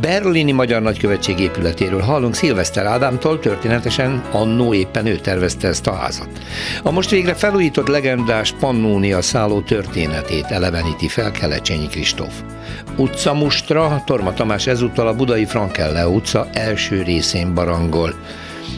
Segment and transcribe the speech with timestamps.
[0.00, 6.28] berlini Magyar Nagykövetség épületéről hallunk Szilveszter Ádámtól, történetesen annó éppen ő tervezte ezt a házat.
[6.82, 12.42] A most végre felújított legendás Pannónia szálló történetét eleveníti fel Kelecsényi Kristóf.
[12.96, 18.14] Utcamustra, Torma Tamás ezúttal a Budai Frankelle utca első részén barangol.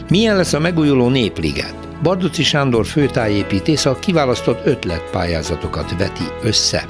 [0.09, 1.73] Milyen lesz a megújuló népliget?
[2.03, 6.87] Barduci Sándor főtájépítész a kiválasztott ötletpályázatokat veti össze.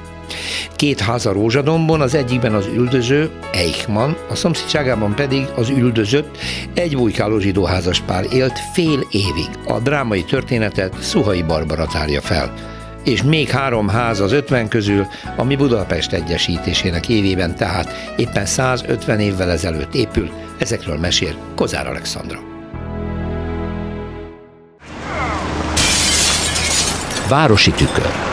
[0.75, 6.37] Két ház a Rózsadombon, az egyikben az üldöző, Eichmann, a szomszédságában pedig az üldözött,
[6.73, 9.49] egy bujkáló zsidó házaspár élt fél évig.
[9.67, 15.55] A drámai történetet Szuhai Barbara tárja fel és még három ház az 50 közül, ami
[15.55, 22.39] Budapest egyesítésének évében, tehát éppen 150 évvel ezelőtt épül, ezekről mesél Kozár Alexandra.
[27.29, 28.29] Városi tükör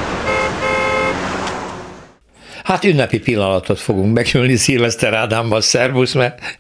[2.67, 6.59] Hát ünnepi pillanatot fogunk megülni Szilveszter Ádámmal, szervusz, mert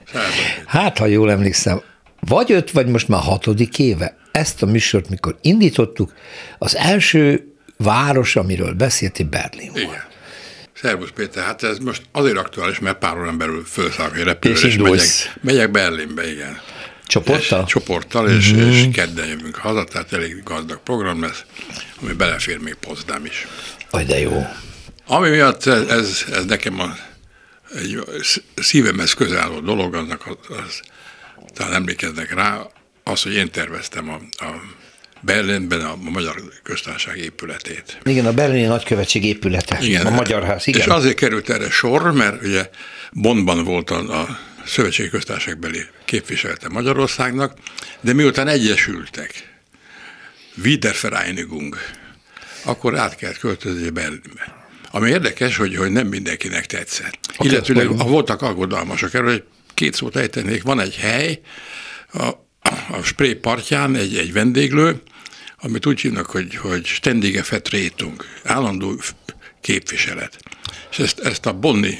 [0.66, 1.82] hát, ha jól emlékszem,
[2.20, 6.12] vagy öt, vagy most már hatodik éve, ezt a műsort, mikor indítottuk,
[6.58, 9.84] az első város, amiről beszélti, Berlin volt.
[9.84, 10.04] Igen.
[10.74, 14.74] Szervusz Péter, hát ez most azért aktuális, mert pár órán belül felszállok egy repülőre, és,
[14.74, 16.60] és megyek, megyek Berlinbe, igen.
[17.06, 17.62] Csoporttal?
[17.66, 18.70] És, csoporttal, és, mm-hmm.
[18.70, 21.44] és kedden jövünk haza, tehát elég gazdag program lesz,
[22.02, 23.46] ami belefér még Potsdam is.
[23.90, 24.46] Aj, de jó.
[25.06, 26.94] Ami miatt ez, ez, ez nekem a,
[27.74, 28.04] egy
[28.56, 30.80] szívemhez álló dolog, annak az, az,
[31.54, 32.66] talán emlékeznek rá,
[33.04, 34.62] az, hogy én terveztem a, a
[35.20, 37.98] Berlinben a Magyar Köztársaság épületét.
[38.04, 40.66] Igen, a berlini nagykövetség épülete, igen, a Magyar Ház.
[40.66, 40.80] Igen.
[40.80, 42.70] És azért került erre sor, mert ugye
[43.12, 47.52] Bonnban volt a, a Szövetségi Köztársaságbeli képviselete Magyarországnak,
[48.00, 49.54] de miután egyesültek,
[50.64, 51.76] Wiedervereinigung,
[52.64, 54.65] akkor át kellett költözni Berlinbe.
[54.96, 57.18] Ami érdekes, hogy, hogy nem mindenkinek tetszett.
[57.34, 61.40] Okay, Illetőleg voltak aggodalmasok erről, hogy két szót ejtenék, van egy hely,
[62.12, 62.26] a,
[62.90, 65.02] a Spré partján egy, egy vendéglő,
[65.58, 69.00] amit úgy hívnak, hogy, hogy Stendige Vertretung, állandó
[69.60, 70.38] képviselet.
[70.90, 71.98] És ezt, ezt a bonni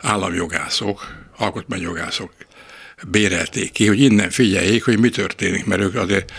[0.00, 2.32] államjogászok, alkotmányjogászok
[3.06, 6.32] bérelték ki, hogy innen figyeljék, hogy mi történik, mert ők azért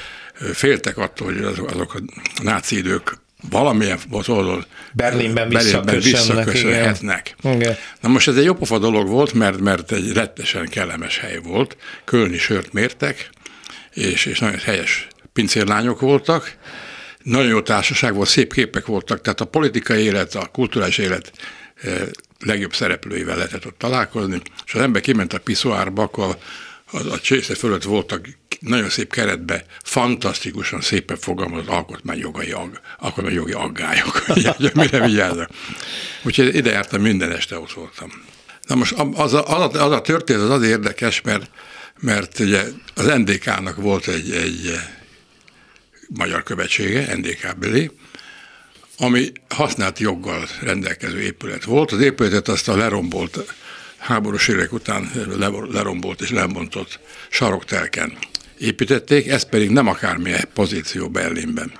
[0.54, 2.00] féltek attól, hogy azok, azok a
[2.44, 5.50] náci idők valamilyen oldalon Berlinben
[6.00, 7.36] visszaköszönhetnek.
[8.00, 11.78] Na most ez egy jópofa dolog volt, mert, mert egy rettesen kellemes hely volt.
[12.04, 13.30] Kölni sört mértek,
[13.94, 16.56] és, és nagyon helyes pincérlányok voltak.
[17.24, 21.32] Nagyon jó társaság volt, szép képek voltak, tehát a politikai élet, a kulturális élet
[21.82, 22.02] eh,
[22.40, 26.38] legjobb szereplőivel lehetett ott találkozni, és az ember kiment a piszoárba, akkor
[26.94, 28.28] a, a csésze fölött voltak
[28.60, 34.24] nagyon szép keretbe, fantasztikusan szépen fogalmazott alkotmányjogai, ag, alkotmányjogi aggályok,
[34.74, 35.50] mire vigyázzak.
[36.24, 38.12] Úgyhogy ide jártam minden este, ott voltam.
[38.68, 41.50] Na most az a, az a, az a történet az az érdekes, mert,
[42.00, 42.64] mert ugye
[42.96, 44.80] az NDK-nak volt egy, egy
[46.08, 47.92] magyar követsége, NDK-beli,
[48.98, 51.92] ami használt joggal rendelkező épület volt.
[51.92, 53.56] Az épületet azt a lerombolt
[54.04, 55.12] háborús évek után
[55.72, 57.00] lerombolt és lebontott
[57.30, 58.18] saroktelken
[58.60, 61.72] építették, ez pedig nem akármilyen pozíció Berlinben.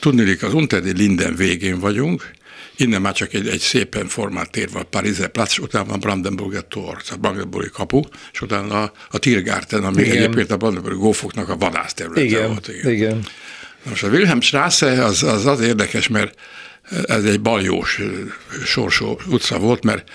[0.00, 2.30] Tudnilik, az Unterdi Linden végén vagyunk,
[2.76, 7.02] innen már csak egy, egy szépen formált tér van, Pariser Platz, utána van Brandenburger Tor,
[7.10, 8.02] a Brandenburgi kapu,
[8.32, 10.16] és utána a, a Tiergarten, ami igen.
[10.16, 12.46] egyébként a Brandenburgi gófoknak a vadászterülete igen.
[12.46, 12.68] volt.
[12.68, 12.92] Igen.
[12.92, 13.24] igen.
[13.82, 16.38] Most a Wilhelm Strasse az, az az érdekes, mert
[17.06, 18.00] ez egy baljós
[18.64, 20.10] sorsó utca volt, mert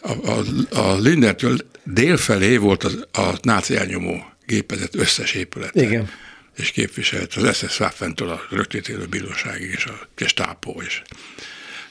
[0.00, 5.82] a, a, a Lindertől délfelé volt az, a náci elnyomó gépezet összes épülete.
[5.82, 6.10] Igen.
[6.56, 11.02] És képviselt az SS Waffentől a rögtítélő bíróságig és a Gestapo is.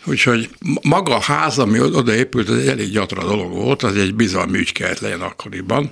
[0.04, 0.50] Úgyhogy
[0.82, 4.58] maga a ház, ami oda épült, az egy elég gyatra dolog volt, az egy bizalmi
[4.58, 5.92] ügy kellett legyen akkoriban,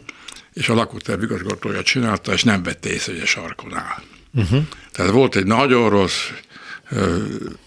[0.54, 4.04] és a lakótelv igazgatója csinálta, és nem vette észre, hogy a sarkon áll.
[4.34, 4.64] Uh-huh.
[4.92, 6.30] Tehát volt egy nagyon rossz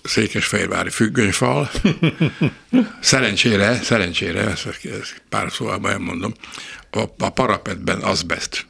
[0.02, 1.70] székesfehérvári függönyfal.
[3.00, 6.34] szerencsére, szerencsére, ezt, ezt pár szóval mondom,
[6.90, 8.66] a, a parapetben azbest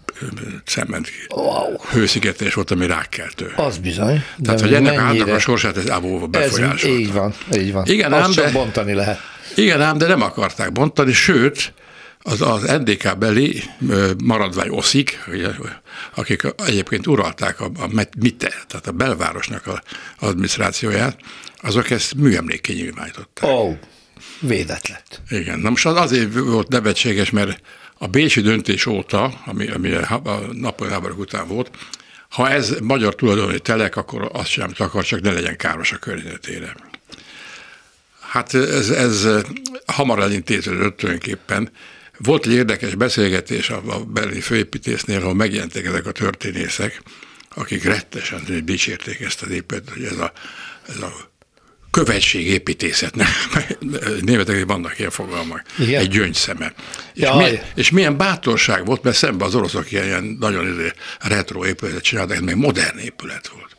[0.65, 1.77] cement wow.
[1.91, 3.53] hőszigetés volt, ami rákkeltő.
[3.57, 4.25] Az bizony.
[4.43, 5.33] Tehát, hogy ennek mennyire...
[5.33, 6.87] a a sorsát ez ávóva befolyásolta.
[6.87, 7.87] Ez így van, így van.
[7.87, 9.19] Igen, Azt ám, csak de, bontani lehet.
[9.57, 11.73] Igen ám, de nem akarták bontani, sőt,
[12.23, 13.63] az, az NDK beli
[14.25, 15.19] maradvány oszik,
[16.15, 19.79] akik egyébként uralták a, a MITE, tehát a belvárosnak az
[20.19, 21.19] adminisztrációját,
[21.61, 23.51] azok ezt műemlékké nyilvánították.
[23.51, 23.77] Oh.
[24.41, 25.21] Védett lett.
[25.29, 27.61] Igen, na most az azért volt nevetséges, mert
[27.99, 30.23] a Bécsi döntés óta, ami, ami a
[30.53, 31.71] napoli háborúk után volt,
[32.29, 36.75] ha ez magyar tulajdoni telek, akkor azt sem akar, csak ne legyen káros a környezetére.
[38.21, 39.29] Hát ez, ez
[39.87, 41.71] hamar elintéződött tulajdonképpen.
[42.23, 47.03] Volt egy érdekes beszélgetés a, a berlini főépítésznél, ahol megjelentek ezek a történészek,
[47.55, 50.33] akik rettesen dicsérték ezt az épületet, hogy ez a,
[50.89, 51.31] ez a
[51.91, 53.15] követségépítészet,
[54.21, 56.01] németek vannak ilyen fogalmak, Igen.
[56.01, 56.73] egy gyöngyszeme.
[57.15, 61.67] És, milyen, és milyen bátorság volt, mert szemben az oroszok ilyen, ilyen nagyon izé retro
[61.67, 63.77] épületet csináltak, ez még modern épület volt.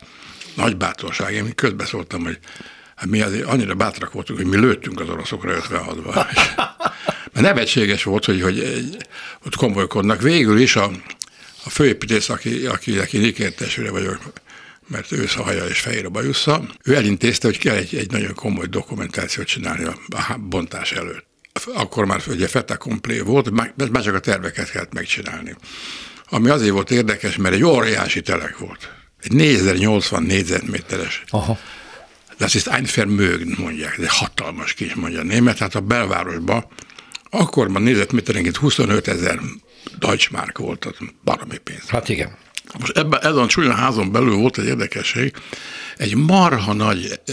[0.54, 1.34] Nagy bátorság.
[1.34, 2.38] Én közbeszóltam, hogy
[3.06, 6.14] mi azért annyira bátrak voltunk, hogy mi lőttünk az oroszokra 56-ban.
[7.32, 8.96] Mert nevetséges volt, hogy, hogy egy,
[9.46, 10.20] ott komolykodnak.
[10.20, 10.90] Végül is a,
[11.64, 14.32] a főépítész, aki, aki, aki nikértesőre vagyok,
[14.86, 18.66] mert ő szahaja és fehér a bajusza, ő elintézte, hogy kell egy, egy nagyon komoly
[18.66, 21.26] dokumentációt csinálni a, a bontás előtt.
[21.74, 25.56] Akkor már ugye feta komplé volt, már csak a terveket kellett megcsinálni.
[26.28, 28.92] Ami azért volt érdekes, mert egy óriási telek volt.
[29.22, 31.24] Egy 4080 négyzetméteres.
[31.28, 31.58] Aha.
[32.38, 36.64] Das ist ein Vermögen, mondják, egy hatalmas kis, mondja a német, hát a belvárosban
[37.30, 39.40] akkorban nézetméterenként 25 ezer
[39.98, 40.94] Deutschmark volt, az
[41.24, 41.88] baromi pénz.
[41.88, 42.36] Hát igen.
[42.78, 45.32] Most ebben, ezen a csúnya házon belül volt egy érdekesség,
[45.96, 47.32] egy marha nagy e,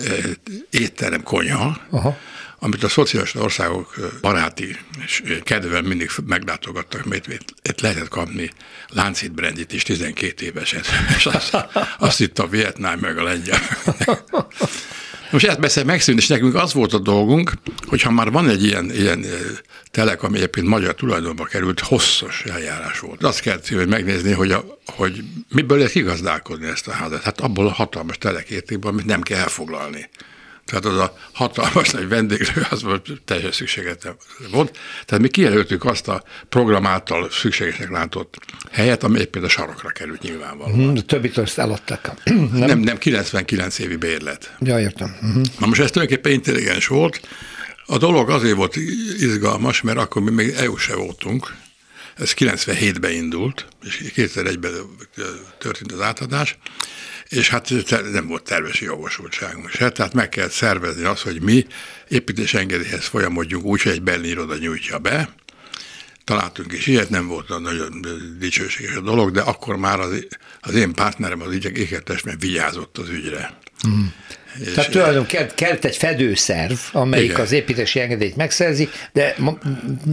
[0.70, 2.18] étterem konyha, Aha.
[2.60, 7.28] Amit a szociális országok baráti és kedvel mindig meglátogattak, mert
[7.64, 8.52] itt lehetett kapni
[8.90, 11.58] láncít brandit is 12 éveset, és azt,
[11.98, 13.60] azt itt a Vietnám meg a lengyel.
[15.32, 17.54] Most ezt persze megszűnt, és nekünk az volt a dolgunk,
[17.88, 19.26] hogy ha már van egy ilyen, ilyen
[19.92, 23.24] telek, ami egyébként magyar tulajdonba került, hosszas eljárás volt.
[23.24, 27.24] Azt kellett hogy megnézni, hogy, a, hogy miből lehet igazdálkodni ezt a házat.
[27.24, 30.10] Hát abból a hatalmas telekértékből, amit nem kell elfoglalni.
[30.70, 34.16] Tehát az a hatalmas nagy vendéglő, az volt teljesen szükséget
[34.52, 34.78] volt.
[35.06, 38.38] Tehát mi kijelöltük azt a program által szükségesnek látott
[38.72, 40.80] helyet, ami éppen a sarokra került nyilvánvalóan.
[40.80, 42.12] Uh-huh, többit azt eladták.
[42.24, 42.48] nem?
[42.52, 44.56] nem, nem 99 évi bérlet.
[44.60, 45.16] Ja, értem.
[45.22, 45.44] Uh-huh.
[45.60, 47.28] Na most ez tulajdonképpen intelligens volt.
[47.86, 48.76] A dolog azért volt
[49.20, 51.56] izgalmas, mert akkor mi még EU se voltunk.
[52.16, 54.72] Ez 97-ben indult, és 2001-ben
[55.58, 56.58] történt az átadás
[57.30, 57.72] és hát
[58.12, 61.68] nem volt tervesi jogosultságunk se, tehát meg kell szervezni azt, hogy mi
[62.08, 65.30] építésengedélyhez folyamodjunk úgy, hogy egy Berlin iroda nyújtja be,
[66.24, 68.06] találtunk is ilyet, nem volt nagyon
[68.40, 70.26] dicsőséges a dolog, de akkor már az,
[70.62, 71.52] az én partnerem az
[72.24, 73.58] mert vigyázott az ügyre.
[73.88, 74.06] Mm.
[74.66, 77.42] És Tehát tulajdonképpen kellett egy fedőszerv, amelyik igen.
[77.42, 79.36] az építési engedélyt megszerzi, de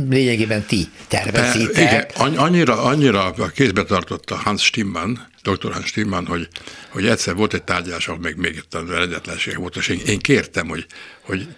[0.08, 2.12] lényegében ti tervezitek.
[2.16, 5.72] Igen, annyira, annyira kézbe tartotta Hans Stimmann, dr.
[5.72, 6.48] Hans Stimmann, hogy,
[6.88, 10.18] hogy egyszer volt egy tárgyalás, ahol még, még itt az eredetlenség volt, és én, én
[10.18, 10.86] kértem, hogy,
[11.20, 11.48] hogy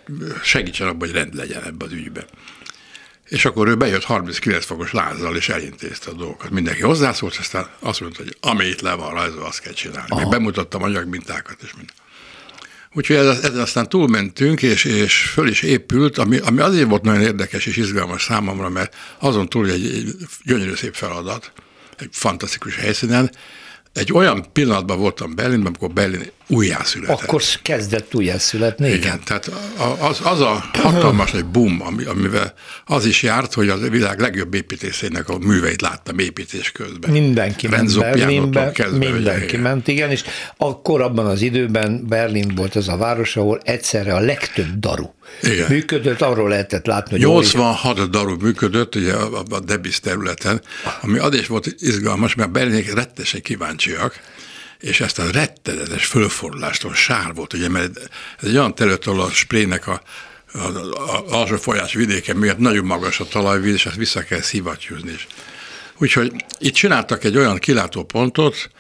[0.43, 2.25] segítsen abban, hogy rend legyen ebbe az ügyben.
[3.29, 6.51] És akkor ő bejött 39 fokos lázzal, és elintézte a dolgokat.
[6.51, 10.15] Mindenki hozzászólt, aztán azt mondta, hogy ami itt le van rajzolva, azt kell csinálni.
[10.17, 11.95] Még bemutattam anyagmintákat, és minden.
[12.93, 17.67] Úgyhogy ezen aztán túlmentünk, és, és föl is épült, ami, ami azért volt nagyon érdekes
[17.67, 21.53] és izgalmas számomra, mert azon túl egy, egy gyönyörű szép feladat,
[21.99, 23.31] egy fantasztikus helyszínen,
[23.93, 27.23] egy olyan pillanatban voltam Berlinben, amikor Berlin újjászületett.
[27.23, 28.87] Akkor kezdett újjászületni?
[28.87, 29.51] Igen, igen tehát
[29.99, 32.55] az, az a hatalmas egy boom, amivel
[32.85, 37.11] az is járt, hogy a világ legjobb építészének a műveit láttam építés közben.
[37.11, 40.25] Mindenki Renzo ment Berlinbe, kezdve, mindenki ugye, ment, igen, és
[40.57, 45.07] akkor abban az időben Berlin volt az a város, ahol egyszerre a legtöbb daru
[45.43, 45.67] igen.
[45.69, 48.11] működött, arról lehetett látni, hogy 86 olyan...
[48.11, 50.63] darú működött ugye a, a Debis területen,
[51.03, 54.21] ami az is volt izgalmas, mert Berlinek rettesen kíváncsiak,
[54.79, 57.99] és ezt a rettenetes fölfordulástól sár volt, ugye, mert
[58.41, 60.03] ez egy olyan terület, ahol a sprének a,
[60.53, 65.15] a, a, alsó folyás vidéke miatt nagyon magas a talajvíz, és ezt vissza kell szivattyúzni.
[65.99, 68.71] Úgyhogy itt csináltak egy olyan kilátópontot,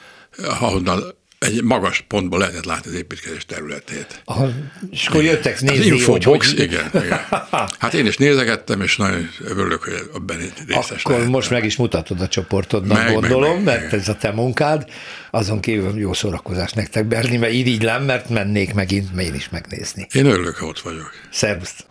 [0.44, 4.22] ahonnan egy magas pontból lehetett látni az építkezés területét.
[4.24, 4.48] Aha,
[4.90, 6.60] és akkor jöttek nézni, az infobox, hogy...
[6.60, 7.20] igen, igen.
[7.78, 11.30] Hát én is nézegettem, és nagyon örülök, hogy ebben részes Akkor lehettem.
[11.30, 14.90] most meg is mutatod a csoportodnak, meg, gondolom, meg, meg, mert ez a te munkád.
[15.30, 20.06] Azon kívül jó szórakozás nektek Berlinbe, irigylem, mert mennék megint én is megnézni.
[20.12, 21.10] Én örülök, ha ott vagyok.
[21.30, 21.84] Szervusz!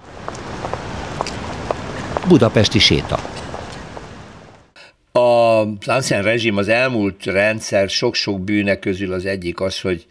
[2.28, 3.20] Budapesti séta.
[5.18, 10.06] A ancien rezsim, az elmúlt rendszer sok-sok bűne közül az egyik az, hogy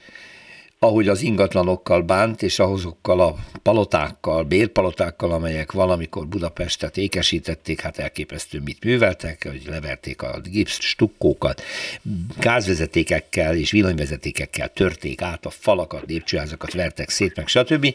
[0.78, 8.60] ahogy az ingatlanokkal bánt, és azokkal a palotákkal, bérpalotákkal, amelyek valamikor Budapestet ékesítették, hát elképesztő
[8.64, 11.62] mit műveltek, hogy leverték a gipsz stukkókat,
[12.38, 17.94] gázvezetékekkel és villanyvezetékekkel törték át a falakat, lépcsőházakat vertek szét, meg stb.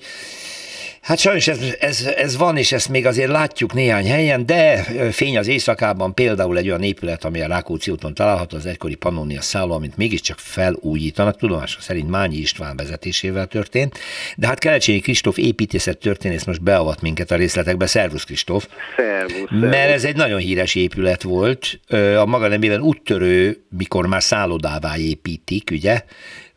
[1.01, 5.37] Hát sajnos ez, ez, ez van, és ezt még azért látjuk néhány helyen, de fény
[5.37, 9.73] az éjszakában például egy olyan épület, ami a Rákóczi úton található, az egykori Pannonia szálló,
[9.73, 13.99] amit mégiscsak felújítanak, tudomásom szerint Mányi István vezetésével történt,
[14.37, 17.85] de hát Kelecsényi Kristóf építészet történész most beavat minket a részletekbe.
[17.85, 18.67] Szervusz Kristóf!
[18.95, 19.49] Szervusz!
[19.49, 21.79] Mert ez egy nagyon híres épület volt,
[22.17, 26.01] a maga nemében úttörő, mikor már szállodává építik, ugye?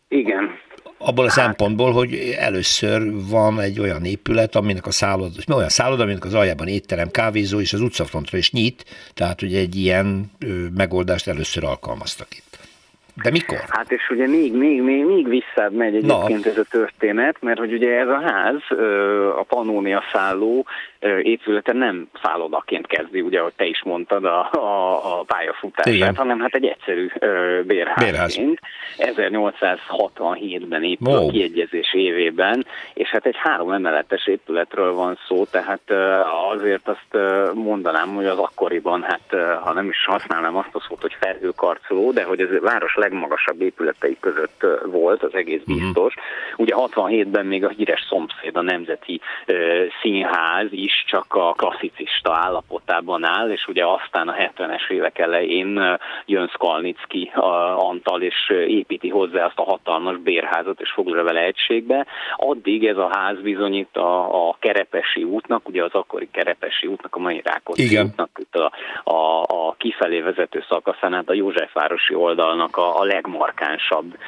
[0.08, 0.62] Igen
[1.04, 1.36] abból a hát.
[1.36, 6.68] szempontból, hogy először van egy olyan épület, aminek a szálloda, olyan szálloda, aminek az aljában
[6.68, 8.84] étterem, kávézó és az utcafrontra is nyit,
[9.14, 10.30] tehát hogy egy ilyen
[10.74, 12.53] megoldást először alkalmaztak itt.
[13.22, 13.58] De mikor?
[13.68, 16.50] Hát és ugye még, még, még, még visszább megy egyébként Na.
[16.50, 18.78] ez a történet, mert hogy ugye ez a ház,
[19.36, 20.66] a Pannonia szálló
[21.22, 26.16] épülete nem szállodaként kezdi, ugye, ahogy te is mondtad a, a, a pályafutását, Igen.
[26.16, 27.10] hanem hát egy egyszerű
[27.66, 28.60] bérházként.
[28.96, 29.16] Bérház.
[29.16, 31.26] 1867-ben épül wow.
[31.26, 35.92] a kiegyezés évében, és hát egy három emeletes épületről van szó, tehát
[36.52, 37.22] azért azt
[37.54, 42.22] mondanám, hogy az akkoriban, hát ha nem is használnám azt a szót, hogy felhőkarcoló, de
[42.22, 45.78] hogy ez a város legmagasabb épületei között volt, az egész mhm.
[45.78, 46.14] biztos.
[46.14, 46.60] Uh-huh.
[46.60, 49.20] Ugye 67-ben még a híres szomszéd, a Nemzeti
[50.00, 56.48] Színház is csak a klasszicista állapotában áll, és ugye aztán a 70-es évek elején jön
[56.48, 57.30] Skalnicki
[57.76, 62.06] Antal, és építi hozzá azt a hatalmas bérházat, és foglalja vele egységbe.
[62.36, 67.18] Addig ez a ház bizonyít a, a Kerepesi útnak, ugye az akkori Kerepesi útnak, a
[67.18, 68.06] mai Rákóczi Igen.
[68.06, 68.70] útnak, a,
[69.10, 74.18] a, a kifelé vezető szakaszán, hát a Józsefvárosi oldalnak a, a legmarkánsabb,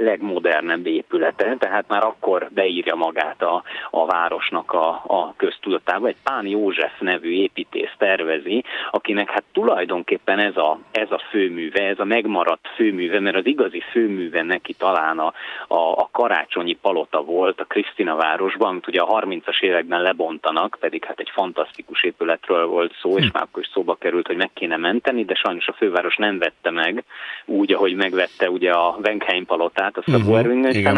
[0.00, 6.16] legmodernebb épülete, tehát már akkor beírja magát a, a városnak a, a köztudatát Európában egy
[6.22, 12.04] Pán József nevű építész tervezi, akinek hát tulajdonképpen ez a, ez a főműve, ez a
[12.04, 15.32] megmaradt főműve, mert az igazi főműve neki talán a,
[15.68, 21.04] a, a karácsonyi palota volt a Krisztina városban, amit ugye a 30-as években lebontanak, pedig
[21.04, 23.30] hát egy fantasztikus épületről volt szó, és hm.
[23.32, 26.70] már akkor is szóba került, hogy meg kéne menteni, de sajnos a főváros nem vette
[26.70, 27.04] meg,
[27.44, 30.28] úgy, ahogy megvette ugye a Wenkheim palotát, a uh-huh,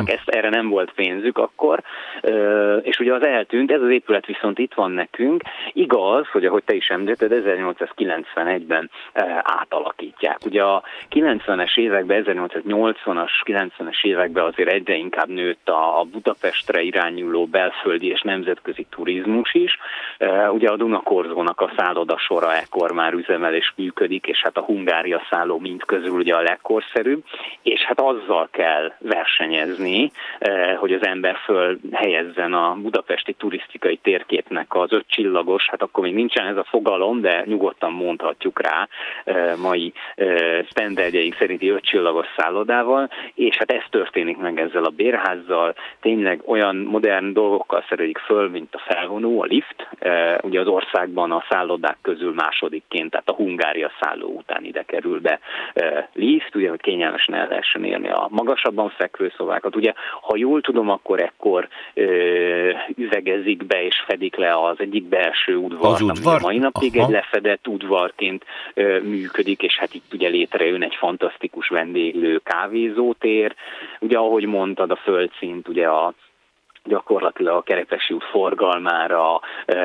[0.06, 1.82] ezt erre nem volt pénzük akkor,
[2.82, 5.42] és ugye az eltűnt, ez az épület viszont itt van nekünk.
[5.72, 10.38] Igaz, hogy ahogy te is említetted, 1891-ben eh, átalakítják.
[10.44, 18.06] Ugye a 90-es években, 1880-as, 90-es években azért egyre inkább nőtt a, Budapestre irányuló belföldi
[18.06, 19.78] és nemzetközi turizmus is.
[20.50, 25.22] Ugye a Dunakorzónak a szálloda sora ekkor már üzemel és működik, és hát a Hungária
[25.30, 26.42] szálló mind közül ugye a
[26.84, 27.24] legkorszerűbb,
[27.62, 34.74] és hát azzal kell versenyezni, eh, hogy az ember föl helyezzen a budapesti turisztikai térképnek
[34.74, 38.88] az öt csillagos, hát akkor még nincsen ez a fogalom, de nyugodtan mondhatjuk rá
[39.62, 39.92] mai
[40.70, 46.76] sztenderdjeink szerinti öt csillagos szállodával, és hát ez történik meg ezzel a bérházzal, tényleg olyan
[46.76, 49.88] modern dolgokkal szerelik föl, mint a felvonó, a lift,
[50.40, 55.38] ugye az országban a szállodák közül másodikként, tehát a Hungária szálló után ide kerül be
[56.12, 59.76] lift, ugye, hogy kényelmesen el lehessen érni a magasabban fekvő szobákat.
[59.76, 61.68] Ugye, ha jól tudom, akkor ekkor
[62.96, 66.34] üvegezik be és fedik le az egyik belső udvar, az udvar?
[66.34, 67.06] ami mai napig Aha.
[67.06, 73.54] egy lefedett udvarként ö, működik, és hát itt ugye létrejön egy fantasztikus vendéglő kávézótér.
[74.00, 76.14] Ugye ahogy mondtad, a földszint ugye a
[76.84, 79.76] gyakorlatilag a Kerepesi út forgalmára e,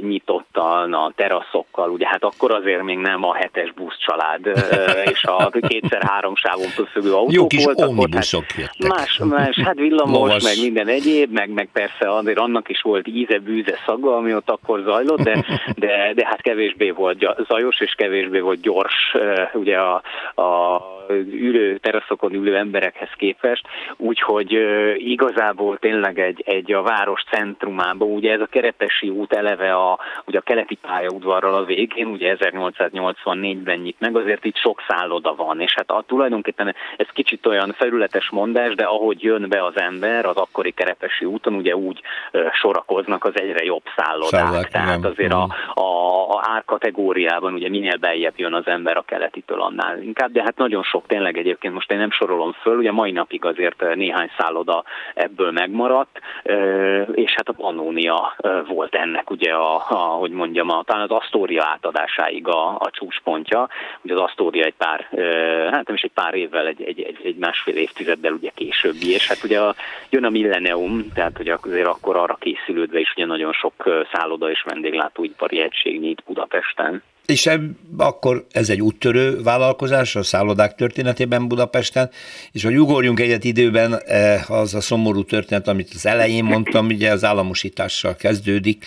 [0.00, 4.52] nyitottan, a teraszokkal, ugye hát akkor azért még nem a hetes busz család e,
[5.12, 7.88] és a kétszer-három sávon pöfögő autók Jó kis voltak.
[7.88, 10.42] omnibuszok hát, más, más, hát villamos, Lovas.
[10.42, 14.50] meg minden egyéb, meg, meg persze azért annak is volt íze, bűze, szaga, ami ott
[14.50, 15.44] akkor zajlott, de,
[15.76, 19.16] de, de hát kevésbé volt zajos, és kevésbé volt gyors,
[19.52, 20.02] ugye a,
[20.42, 20.80] a
[21.32, 23.62] ülő, teraszokon ülő emberekhez képest,
[23.96, 24.58] úgyhogy
[24.96, 30.38] igazából tényleg egy, egy a város centrumában, ugye ez a Kerepesi út eleve a, ugye
[30.38, 35.74] a keleti pályaudvarral a végén, ugye 1884-ben nyit meg, azért itt sok szálloda van, és
[35.76, 40.36] hát a, tulajdonképpen ez kicsit olyan felületes mondás, de ahogy jön be az ember az
[40.36, 42.00] akkori Kerepesi úton, ugye úgy
[42.52, 45.10] sorakoznak az egyre jobb szállodák, Szállák, tehát igen.
[45.10, 50.32] azért a, a, a árkategóriában ugye minél beljebb jön az ember a keletitől annál inkább,
[50.32, 53.94] de hát nagyon sok tényleg egyébként most én nem sorolom föl, ugye mai napig azért
[53.94, 55.91] néhány szálloda ebből megmaradt,
[56.42, 61.02] eh, és hát a Pannónia eh, volt ennek ugye, a, a, hogy mondjam, a, talán
[61.02, 63.68] az Astoria átadásáig a, a csúcspontja,
[64.02, 65.00] ugye az Astoria egy pár,
[65.70, 69.28] hát nem is egy pár évvel, egy, egy, egy, egy másfél évtizeddel ugye későbbi, és
[69.28, 69.74] hát ugye a,
[70.10, 74.62] jön a Millennium, tehát hogy azért akkor arra készülődve is ugye nagyon sok szálloda és
[74.62, 77.02] vendéglátóipari egység nyit Budapesten.
[77.26, 77.50] És
[77.96, 82.10] akkor ez egy úttörő vállalkozás a szállodák történetében Budapesten,
[82.52, 87.10] és hogy ugorjunk egyet időben, eh, az a szomorú történet, amit az elején mondtam, ugye
[87.10, 88.86] az államosítással kezdődik,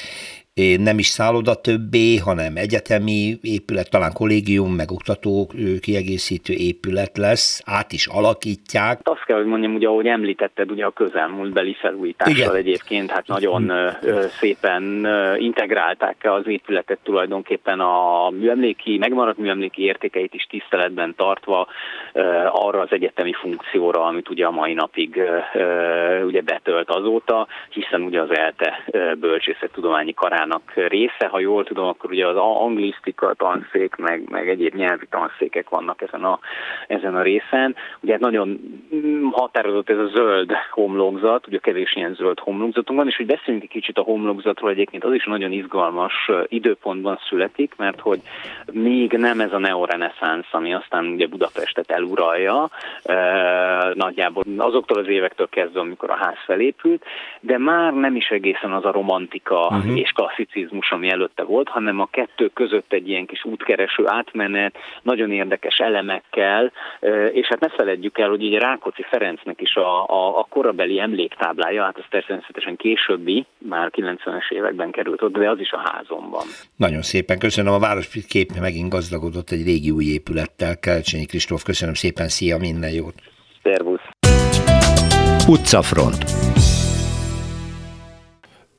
[0.77, 5.49] nem is szálloda többé, hanem egyetemi épület, talán kollégium, meg oktató
[5.81, 8.99] kiegészítő épület lesz, át is alakítják.
[9.03, 12.55] Azt kell, hogy mondjam, ugye ahogy említetted, ugye a közelmúltbeli felújítással Igen.
[12.55, 13.71] egyébként hát nagyon
[14.39, 15.07] szépen
[15.37, 21.67] integrálták az épületet tulajdonképpen a műemléki, megmaradt műemléki értékeit is tiszteletben tartva
[22.51, 25.21] arra az egyetemi funkcióra, amit ugye a mai napig
[26.25, 28.83] ugye betölt azóta, hiszen ugye az ELTE
[29.19, 34.75] bölcsészettudományi karán munkának része, ha jól tudom, akkor ugye az anglisztika tanszék, meg, meg egyéb
[34.75, 36.39] nyelvi tanszékek vannak ezen a,
[36.87, 37.75] ezen a részen.
[37.99, 38.59] Ugye hát nagyon
[39.31, 43.71] határozott ez a zöld homlokzat, ugye kevés ilyen zöld homlokzatunk van, és hogy beszéljünk egy
[43.71, 48.19] kicsit a homlokzatról egyébként, az is nagyon izgalmas időpontban születik, mert hogy
[48.71, 52.69] még nem ez a neoreneszánsz, ami aztán ugye Budapestet eluralja,
[53.93, 57.03] nagyjából azoktól az évektől kezdve, amikor a ház felépült,
[57.39, 59.99] de már nem is egészen az a romantika uh-huh.
[59.99, 65.31] és klasszicizmus, ami előtte volt, hanem a kettő között egy ilyen kis útkereső átmenet, nagyon
[65.31, 66.71] érdekes elemekkel,
[67.31, 71.83] és hát ne feledjük el, hogy ugye Rákóczi Ferencnek is a, a, a korabeli emléktáblája,
[71.83, 76.43] hát az természetesen későbbi, már 90-es években került ott, de az is a házomban.
[76.75, 80.79] Nagyon szépen köszönöm, a városkép megint gazdagodott egy régi új épülettel.
[80.79, 83.15] Kelcsényi Kristóf, köszönöm szépen, szia, minden jót!
[83.63, 84.07] Szervusz!
[85.47, 86.44] Utcafront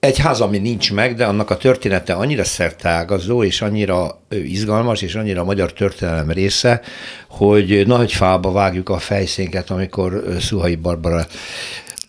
[0.07, 5.15] egy ház, ami nincs meg, de annak a története annyira szertágazó, és annyira izgalmas, és
[5.15, 6.81] annyira magyar történelem része,
[7.29, 11.27] hogy nagy fába vágjuk a fejszénket, amikor Szuhai Barbara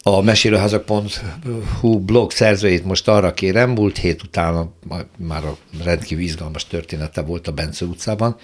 [0.04, 4.74] a mesélőházak.hu blog szerzőjét most arra kérem, múlt hét után
[5.18, 8.36] már a rendkívül izgalmas története volt a Bence utcában,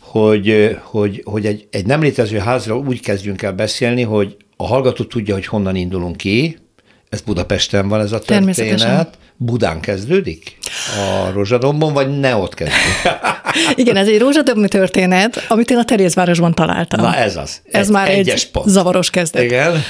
[0.00, 5.04] hogy, hogy, hogy egy, egy nem létező házra úgy kezdjünk el beszélni, hogy a hallgató
[5.04, 6.56] tudja, hogy honnan indulunk ki,
[7.08, 9.18] ez Budapesten van ez a történet.
[9.36, 10.58] Budán kezdődik?
[10.96, 13.20] A Rózsadombon, vagy ne ott kezdődik?
[13.74, 17.00] Igen, ez egy rózsadombi történet, amit én a Terézvárosban találtam.
[17.00, 17.60] Na ez az.
[17.70, 18.68] Ez egy, már egy pont.
[18.68, 19.42] zavaros kezdet.
[19.42, 19.82] Igen.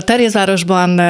[0.00, 1.00] Terézvárosban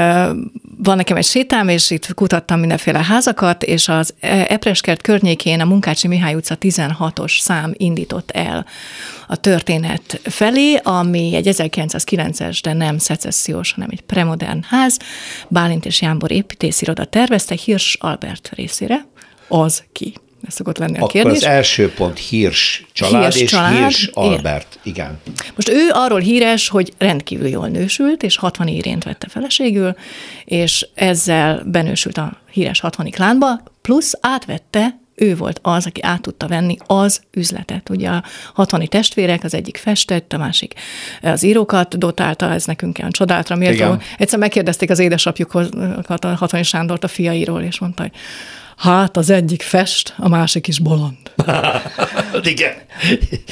[0.85, 6.09] van nekem egy sétám, és itt kutattam mindenféle házakat, és az Epreskert környékén a Munkácsi
[6.09, 8.67] Mihály utca 16-os szám indított el
[9.29, 14.99] a történet felé, ami egy 1909-es, de nem szecessziós, hanem egy premodern ház.
[15.49, 19.07] Bálint és Jámbor építésziroda tervezte Hirs Albert részére.
[19.49, 20.15] Az ki?
[20.47, 21.37] Ez szokott lenni a Akkor kérdés.
[21.37, 24.79] az első pont Hirs család Hirs és család, Hirs Albert.
[24.83, 25.21] Igen.
[25.55, 29.95] Most ő arról híres, hogy rendkívül jól nősült, és 60 érént vette feleségül,
[30.45, 36.47] és ezzel benősült a híres 60 klánba, plusz átvette ő volt az, aki át tudta
[36.47, 37.89] venni az üzletet.
[37.89, 40.75] Ugye a hatvani testvérek, az egyik festett, a másik
[41.23, 43.97] az írókat dotálta, ez nekünk olyan csodálatra méltó.
[44.19, 48.13] Egyszer megkérdezték az édesapjukat, a hatvani Sándort a fiairól, és mondta, hogy
[48.77, 51.17] Hát az egyik fest, a másik is bolond.
[52.43, 52.73] Igen.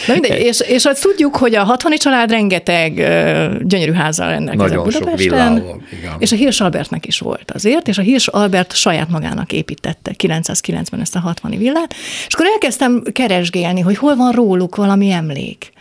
[0.06, 4.76] Na mindegy, és, és azt tudjuk, hogy a hatvani család rengeteg uh, gyönyörű házzal rendelkezik
[4.76, 5.56] Nagyon Budapesten.
[5.56, 6.14] Sok igen.
[6.18, 11.00] És a Hirs Albertnek is volt azért, és a Hirs Albert saját magának építette 990
[11.00, 11.94] ezt a hatvani villát,
[12.26, 15.72] és akkor elkezdtem keresgélni, hogy hol van róluk valami emlék.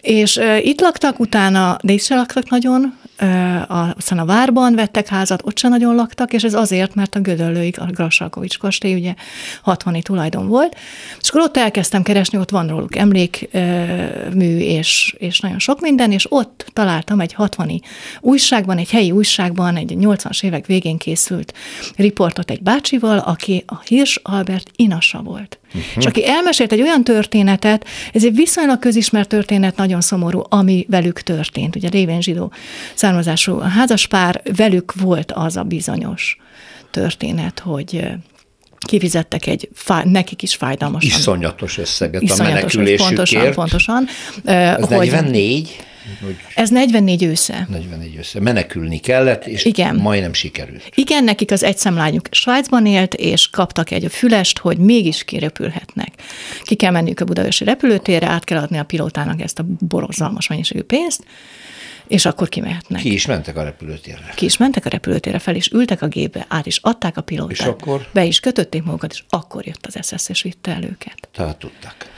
[0.00, 2.98] És uh, itt laktak utána, de itt se laktak nagyon,
[3.68, 7.20] a, aztán a várban vettek házat, ott sem nagyon laktak, és ez azért, mert a
[7.20, 9.14] Gödöllőig, a Grassalkovics kastély ugye
[9.62, 10.76] 60 tulajdon volt,
[11.20, 16.26] és akkor ott elkezdtem keresni, ott van róluk emlékmű, és, és nagyon sok minden, és
[16.28, 17.82] ott találtam egy 60
[18.20, 21.54] újságban, egy helyi újságban, egy 80-as évek végén készült
[21.96, 25.58] riportot egy bácsival, aki a Hirs Albert inasa volt.
[25.66, 25.82] Uh-huh.
[25.96, 31.20] És aki elmesélt egy olyan történetet, ez egy viszonylag közismert történet, nagyon szomorú, ami velük
[31.20, 31.76] történt.
[31.76, 32.52] Ugye révén zsidó
[32.94, 36.38] származású házaspár, velük volt az a bizonyos
[36.90, 38.08] történet, hogy
[38.78, 39.68] kifizettek egy,
[40.04, 41.04] nekik is fájdalmas.
[41.04, 43.54] Iszonyatos összeget Iszonyatos, a menekülésükért.
[43.54, 44.06] Pontosan, pontosan.
[44.44, 45.76] Ez hogy 44?
[46.54, 47.66] Ez 44 ősze.
[47.70, 48.40] 44 ősze.
[48.40, 49.96] Menekülni kellett, és Igen.
[49.96, 50.90] majdnem sikerült.
[50.94, 56.12] Igen, nekik az egy szemlányuk Svájcban élt, és kaptak egy fülest, hogy mégis kirepülhetnek.
[56.62, 60.82] Ki kell menniük a Budaörsi repülőtérre, át kell adni a pilótának ezt a borozzalmas mennyiségű
[60.82, 61.24] pénzt,
[62.06, 63.00] és akkor kimehetnek.
[63.00, 64.32] Ki is mentek a repülőtérre.
[64.34, 67.58] Ki is mentek a repülőtérre fel, és ültek a gépbe, át is adták a pilótát.
[67.58, 68.08] És akkor?
[68.12, 71.28] Be is kötötték magukat, és akkor jött az SS, és vitte el őket.
[71.32, 72.10] Tehát tudták.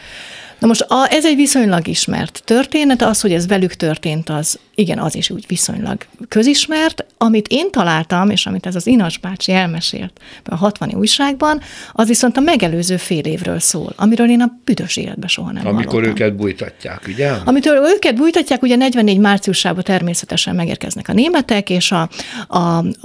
[0.59, 4.99] Na most a, ez egy viszonylag ismert történet, az, hogy ez velük történt, az igen,
[4.99, 5.97] az is úgy viszonylag
[6.29, 7.05] közismert.
[7.19, 10.13] Amit én találtam, és amit ez az Inas bácsi elmesélt
[10.45, 11.61] a 60 újságban,
[11.93, 15.93] az viszont a megelőző fél évről szól, amiről én a büdös életben soha nem Amikor
[15.93, 16.11] hallottam.
[16.11, 17.31] őket bújtatják, ugye?
[17.45, 22.09] Amitől őket bújtatják, ugye 44 márciusában természetesen megérkeznek a németek, és a,
[22.49, 22.59] a,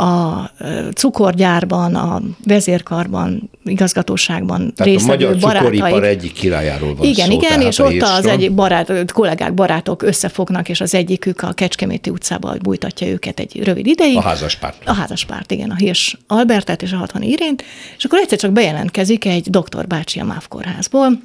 [0.04, 0.52] a
[0.96, 5.74] cukorgyárban, a vezérkarban, igazgatóságban Tehát résztvevő a magyar barátaik.
[5.80, 10.70] cukoripar egyik királyáról van Igen, szó, igen, és ott az egyik barát, kollégák, barátok összefognak,
[10.70, 14.18] és az egyikük a Kecskeméti utcába bújtatja őket egy rövid ideig.
[14.18, 14.82] A házaspárt.
[14.86, 17.64] A házaspárt, igen, a Hirs Albertet és a 60 Irént,
[17.98, 21.22] és akkor egyszer csak bejelentkezik egy doktor bácsi a MÁV kórházból,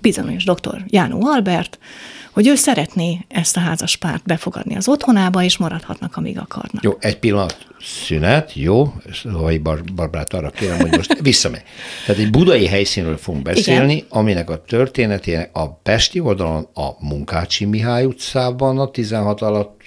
[0.00, 1.78] bizonyos doktor Jánó Albert,
[2.32, 6.82] hogy ő szeretné ezt a házaspárt befogadni az otthonába, és maradhatnak, amíg akarnak.
[6.82, 8.92] Jó, egy pillanat, szünet, jó,
[9.22, 11.62] Vaj Bar- Barbrát arra kérem, hogy most visszamegy.
[12.06, 14.06] Tehát egy budai helyszínről fogunk beszélni, Igen.
[14.08, 19.80] aminek a történetének a Pesti oldalon a Munkácsi Mihály utcában a 16 alatt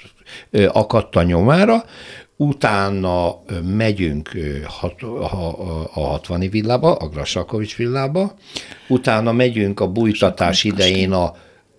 [0.50, 1.84] ö, akadt a nyomára,
[2.38, 4.32] utána megyünk
[4.66, 8.34] hat, a, a, a 60 villába, a Grassalkovics villába,
[8.88, 11.36] utána megyünk a bújtatás idején a,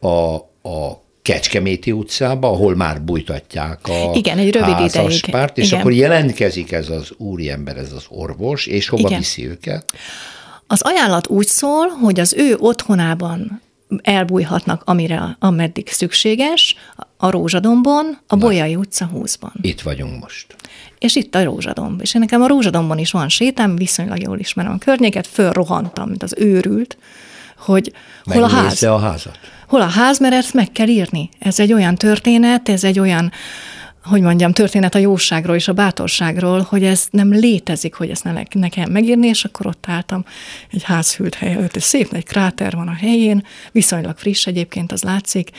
[0.07, 4.92] a, a Kecskeméti utcába, ahol már bújtatják a Igen, egy rövid ideig.
[4.92, 5.81] házaspárt, és Igen.
[5.81, 9.18] akkor jelentkezik ez az úriember, ez az orvos, és hova Igen.
[9.18, 9.85] viszi őket?
[10.66, 13.61] Az ajánlat úgy szól, hogy az ő otthonában
[14.02, 16.76] elbújhatnak, amire, ameddig szükséges,
[17.16, 19.52] a Rózsadombon, a Bolyai utca 20-ban.
[19.61, 20.57] Itt vagyunk most.
[20.98, 22.00] És itt a Rózsadomb.
[22.00, 26.22] És én nekem a Rózsadombon is van sétám, viszonylag jól ismerem a környéket, fölrohantam, mint
[26.22, 26.98] az őrült,
[27.58, 27.92] hogy
[28.24, 28.82] hol a ház.
[28.82, 29.38] A házat.
[29.68, 31.28] Hol a ház, mert ezt meg kell írni.
[31.38, 33.32] Ez egy olyan történet, ez egy olyan,
[34.04, 38.42] hogy mondjam, történet a jóságról és a bátorságról, hogy ez nem létezik, hogy ezt ne,
[38.52, 40.24] nekem megírni, és akkor ott álltam
[40.72, 45.02] egy házhűlt hely előtt, és szép nagy kráter van a helyén, viszonylag friss egyébként, az
[45.02, 45.50] látszik.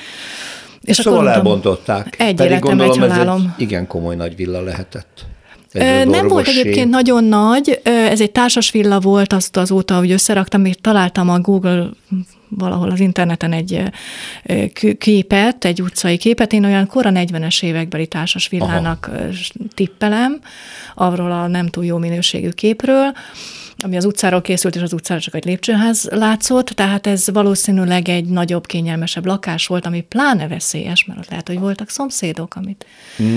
[0.81, 2.15] És Szóval mondtam, elbontották.
[2.19, 3.53] Egy Pedig életem, egy gondolom, ez halálom.
[3.55, 5.25] egy igen komoly nagy villa lehetett.
[6.06, 10.75] Nem volt egyébként nagyon nagy, ez egy társas villa volt, azt azóta, hogy összeraktam, és
[10.82, 11.89] találtam a Google
[12.49, 13.82] valahol az interneten egy
[14.97, 19.27] képet, egy utcai képet, én olyan kora 40-es évekbeli társas villának Aha.
[19.75, 20.39] tippelem,
[20.95, 23.13] arról a nem túl jó minőségű képről,
[23.82, 28.26] ami az utcáról készült, és az utcára csak egy lépcsőház látszott, tehát ez valószínűleg egy
[28.26, 32.86] nagyobb, kényelmesebb lakás volt, ami pláne veszélyes, mert ott lehet, hogy voltak szomszédok, amit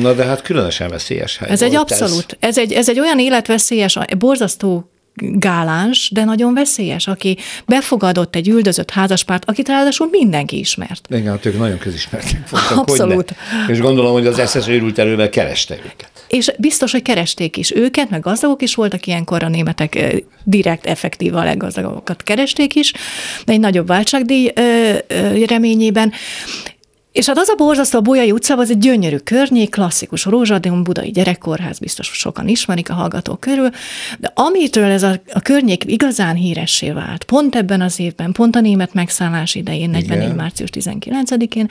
[0.01, 3.99] Na de hát különösen veszélyes hely ez egy abszolút, ez egy, ez egy olyan életveszélyes,
[4.19, 11.07] borzasztó gáláns, de nagyon veszélyes, aki befogadott egy üldözött házaspárt, akit ráadásul mindenki ismert.
[11.11, 12.79] Igen, hát ők nagyon közismertek voltak.
[12.79, 13.15] Abszolút.
[13.15, 13.73] Hogyne.
[13.73, 16.20] És gondolom, hogy az SS őrült erővel kereste őket.
[16.31, 21.35] És biztos, hogy keresték is őket, meg gazdagok is voltak ilyenkor, a németek direkt, effektív
[21.35, 22.93] a leggazdagabbakat keresték is,
[23.45, 24.53] de egy nagyobb váltságdíj
[25.47, 26.13] reményében.
[27.13, 31.11] És hát az a borzasztó, a Bolyai utcában, az egy gyönyörű környék, klasszikus Rózsadon, budai
[31.11, 33.71] gyerekkórház, biztos sokan ismerik a hallgatók körül,
[34.19, 38.61] de amitől ez a, a környék igazán híressé vált, pont ebben az évben, pont a
[38.61, 40.23] német megszállás idején, 44.
[40.23, 40.37] Igen.
[40.37, 41.71] március 19-én,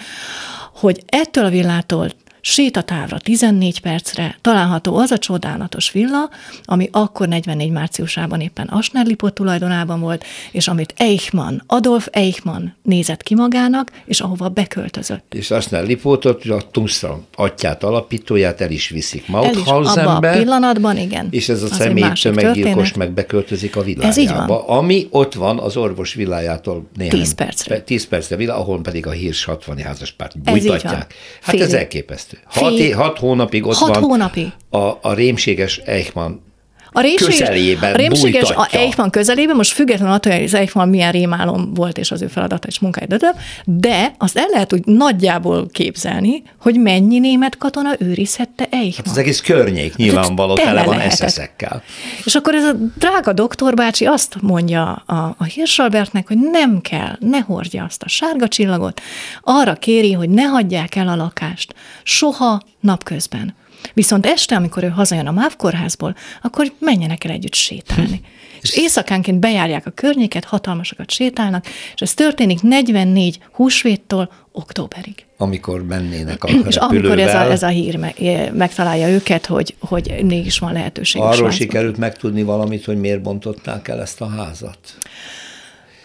[0.74, 6.30] hogy ettől a villától sétatávra 14 percre található az a csodálatos villa,
[6.64, 13.36] ami akkor 44 márciusában éppen Asnerlipot tulajdonában volt, és amit Eichmann, Adolf Eichmann nézett ki
[13.36, 15.34] magának, és ahova beköltözött.
[15.34, 20.38] És aztán Lipótot, a Tungstra atyát, alapítóját el is viszik is abban a Mauthausenbe.
[20.38, 21.28] pillanatban, igen.
[21.32, 24.16] És ez a személy tömeggyilkos meg beköltözik a Ez így van.
[24.16, 27.82] villájába, ami ott van az orvos villájától néhány 10 percre.
[27.82, 30.54] 10 percre villa, ahol pedig a hírs 60 házaspárt Ez így van.
[30.54, 31.14] bújtatják.
[31.42, 32.29] Hát Fél ez elképesztő.
[32.46, 34.52] Hat, Fél- hat hónapig ott Hat van hónapig.
[34.70, 36.42] A, a rémséges Eichmann
[36.92, 38.68] A rémséges, közelében a rémséges a.
[38.72, 42.68] Eichmann közelében, most függetlenül attól, hogy az Eichmann milyen rémálom volt, és az ő feladata
[42.68, 48.68] és munkája, de, de, azt el lehet úgy nagyjából képzelni, hogy mennyi német katona őrizhette
[48.70, 48.96] Eichmann.
[48.96, 51.30] Hát az egész környék nyilvánvaló tele tele van lehetett.
[51.30, 51.84] SS-ekkel.
[52.26, 57.40] És akkor ez a drága doktorbácsi azt mondja a, a Hirsalbertnek, hogy nem kell, ne
[57.40, 59.02] hordja azt a sárga csillagot,
[59.42, 61.74] arra kéri, hogy ne hagyják el a lakást,
[62.04, 63.56] soha napközben.
[63.94, 68.22] Viszont este, amikor ő hazajön a MÁV kórházból, akkor menjenek el együtt sétálni.
[68.62, 75.26] És éjszakánként bejárják a környéket, hatalmasakat sétálnak, és ez történik 44 húsvéttól októberig.
[75.38, 77.52] Amikor mennének a És amikor ez a, repülővel.
[77.52, 81.22] ez a hír me- megtalálja őket, hogy, hogy mégis van lehetőség.
[81.22, 84.80] Arról sikerült megtudni valamit, hogy miért bontották el ezt a házat.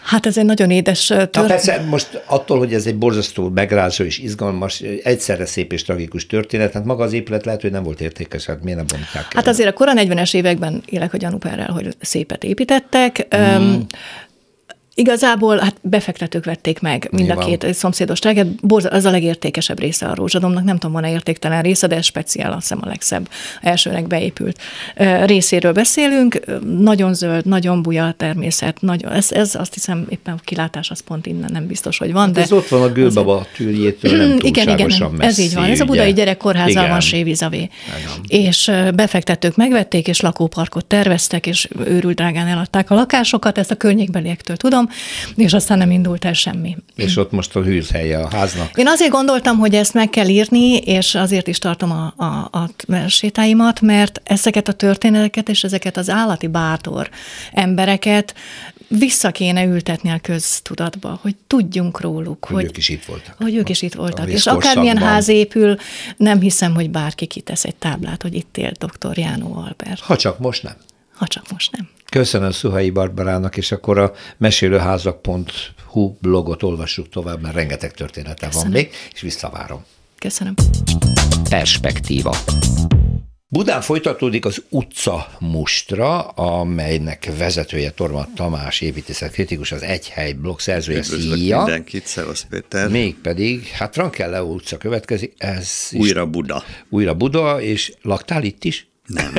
[0.05, 1.47] Hát ez egy nagyon édes ö, Na történet.
[1.49, 6.73] persze, most attól, hogy ez egy borzasztó megrázó és izgalmas, egyszerre szép és tragikus történet,
[6.73, 9.31] hát maga az épület lehet, hogy nem volt értékes, hát miért nem bontják el?
[9.33, 13.25] Hát azért a kora 40-es években élek a gyanúperrel, hogy szépet építettek.
[13.29, 13.63] Hmm.
[13.63, 13.79] Mm.
[14.97, 17.45] Igazából hát befektetők vették meg mind Nyilván.
[17.45, 18.47] a két szomszédos tráget.
[18.83, 20.63] Az a legértékesebb része a rózsadomnak.
[20.63, 23.29] Nem tudom, van-e értéktelen része, de ez speciál, azt hiszem a legszebb
[23.61, 24.59] elsőnek beépült
[25.23, 26.39] részéről beszélünk.
[26.79, 28.81] Nagyon zöld, nagyon buja a természet.
[28.81, 32.25] Nagyon, ez, ez azt hiszem éppen a kilátás az pont innen nem biztos, hogy van.
[32.25, 35.63] Hát de ez ott van a gőbaba tűrjétől, nem igen, igen, messzi, ez így van.
[35.63, 37.69] Ez a budai gyerekkórházal van Sévizavé.
[38.27, 44.57] És befektetők megvették, és lakóparkot terveztek, és őrült drágán eladták a lakásokat, ezt a környékbeliektől
[44.57, 44.84] tudom,
[45.35, 46.77] és aztán nem indult el semmi.
[46.95, 48.77] És ott most a hűlhelye a háznak.
[48.77, 53.07] Én azért gondoltam, hogy ezt meg kell írni, és azért is tartom a, a, a
[53.07, 57.09] sétáimat, mert ezeket a történeteket és ezeket az állati bátor
[57.51, 58.35] embereket
[58.87, 62.45] vissza kéne ültetni a köztudatba, hogy tudjunk róluk.
[62.45, 63.35] Hogy, hogy ők is itt voltak.
[63.37, 64.29] Hogy ők is itt voltak.
[64.29, 65.77] És akármilyen ház épül,
[66.17, 69.17] nem hiszem, hogy bárki kitesz egy táblát, hogy itt élt dr.
[69.17, 69.99] Jánó Albert.
[69.99, 70.75] Ha csak most nem.
[71.13, 71.89] Ha csak most nem.
[72.11, 78.89] Köszönöm Szuhai Barbarának, és akkor a mesélőházak.hu blogot olvassuk tovább, mert rengeteg története van még,
[79.13, 79.83] és visszavárom.
[80.19, 80.53] Köszönöm.
[81.49, 82.35] Perspektíva.
[83.47, 91.03] Budán folytatódik az utca mustra, amelynek vezetője Torma Tamás építészet kritikus, az Egyhely blog szerzője
[91.03, 91.57] szíja.
[91.57, 92.89] mindenkit, Szevasz Péter.
[92.89, 96.63] Mégpedig, hát Frankelle utca következik, ez Újra Buda.
[96.89, 98.87] Újra Buda, és laktál itt is?
[99.05, 99.33] Nem,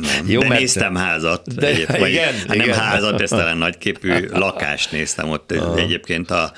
[0.00, 0.28] nem.
[0.28, 0.60] Jó, de mert...
[0.60, 5.52] néztem házat, de, egyéb, vagy, igen, hát nem házat, ezt talán nagyképű lakást néztem ott
[5.52, 5.80] uh.
[5.80, 6.52] egyébként a,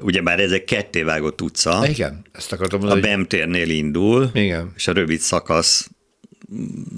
[0.00, 1.86] ugyebár ez egy kettévágott utca.
[1.88, 3.00] Igen, ezt akartam mondani.
[3.00, 4.72] A Bemtérnél indul, igen.
[4.76, 5.88] és a rövid szakasz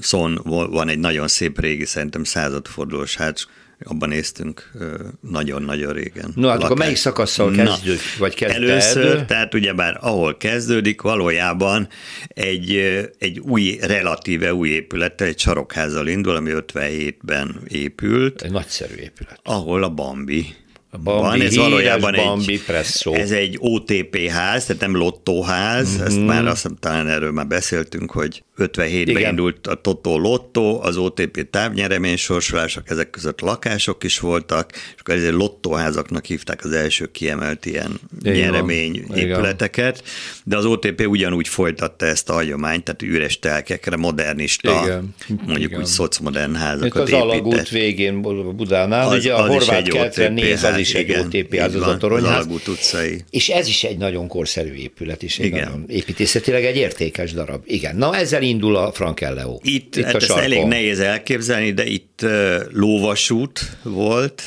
[0.00, 3.46] szon van egy nagyon szép régi, szerintem századfordulós ház,
[3.84, 4.72] abban néztünk
[5.20, 6.32] nagyon-nagyon régen.
[6.34, 8.68] No, hát akkor melyik szakaszsal kezdődik, vagy kezdődik?
[8.68, 11.88] Először, tehát ugyebár ahol kezdődik, valójában
[12.28, 12.76] egy,
[13.18, 18.42] egy új, relatíve új épület, egy sarokházzal indul, ami 57-ben épült.
[18.42, 19.40] Egy nagyszerű épület.
[19.42, 20.54] Ahol a Bambi
[20.90, 23.14] Bambi, van, ez valójában Bambi egy, presszó.
[23.14, 26.04] ez egy OTP ház, tehát nem lottóház, mm-hmm.
[26.04, 29.30] ezt már azt talán erről már beszéltünk, hogy 57-ben Igen.
[29.30, 35.14] indult a Totó Lottó, az OTP távnyeremény sorsolások, ezek között lakások is voltak, és akkor
[35.14, 38.36] ezért lottóházaknak hívták az első kiemelt ilyen Igen.
[38.36, 40.02] nyeremény épületeket,
[40.48, 45.14] de az OTP ugyanúgy folytatta ezt a hagyományt, tehát üres telkekre, modernista, Igen.
[45.46, 45.78] mondjuk Igen.
[45.80, 47.22] úgy szocmodern házakat Itt az épített.
[47.22, 48.22] alagút végén
[48.56, 51.96] Budánál, az, ugye a az horvát kertre néz, az is egy OTP ház, az a
[51.96, 52.46] toronyház.
[52.46, 53.24] utcai.
[53.30, 55.64] És ez is egy nagyon korszerű épület, és egy Igen.
[55.64, 57.62] nagyon építészetileg egy értékes darab.
[57.66, 57.96] Igen.
[57.96, 59.58] Na ezzel indul a Frank Leo.
[59.62, 62.26] Itt, itt hát a ezt elég nehéz elképzelni, de itt
[62.72, 64.42] lóvasút volt,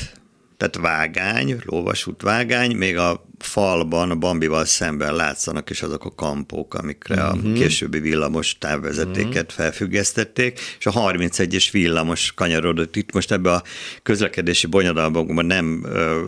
[0.56, 6.74] tehát vágány, lóvasút vágány, még a falban, a Bambival szemben látszanak is azok a kampók,
[6.74, 7.30] amikre uh-huh.
[7.30, 7.52] a mhm.
[7.52, 9.64] későbbi villamos távvezetéket uh-huh.
[9.64, 13.12] felfüggesztették, és a 31-es villamos kanyarodott itt.
[13.12, 13.62] Most ebbe a
[14.02, 16.20] közlekedési bonyodalmakban nem ö,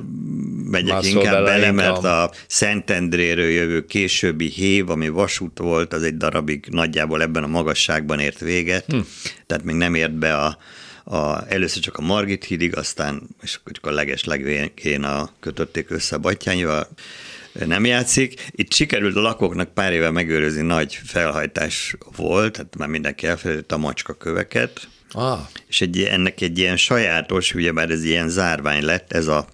[0.70, 6.16] megyek Mászol inkább bele, mert a Szentendréről jövő későbbi hév, ami vasút volt, az egy
[6.16, 8.98] darabig nagyjából ebben a magasságban ért véget, hm.
[9.46, 10.59] tehát még nem ért be a
[11.04, 16.16] a, először csak a Margit hídig, aztán és akkor a leges legvégén a kötötték össze
[16.16, 16.88] a Battyányival,
[17.66, 18.50] nem játszik.
[18.50, 23.76] Itt sikerült a lakóknak pár éve megőrizni, nagy felhajtás volt, tehát már mindenki elfelejtett a
[23.76, 25.38] macska köveket, ah.
[25.66, 29.46] és egy, ennek egy ilyen sajátos, ugyebár ez ilyen zárvány lett, ez a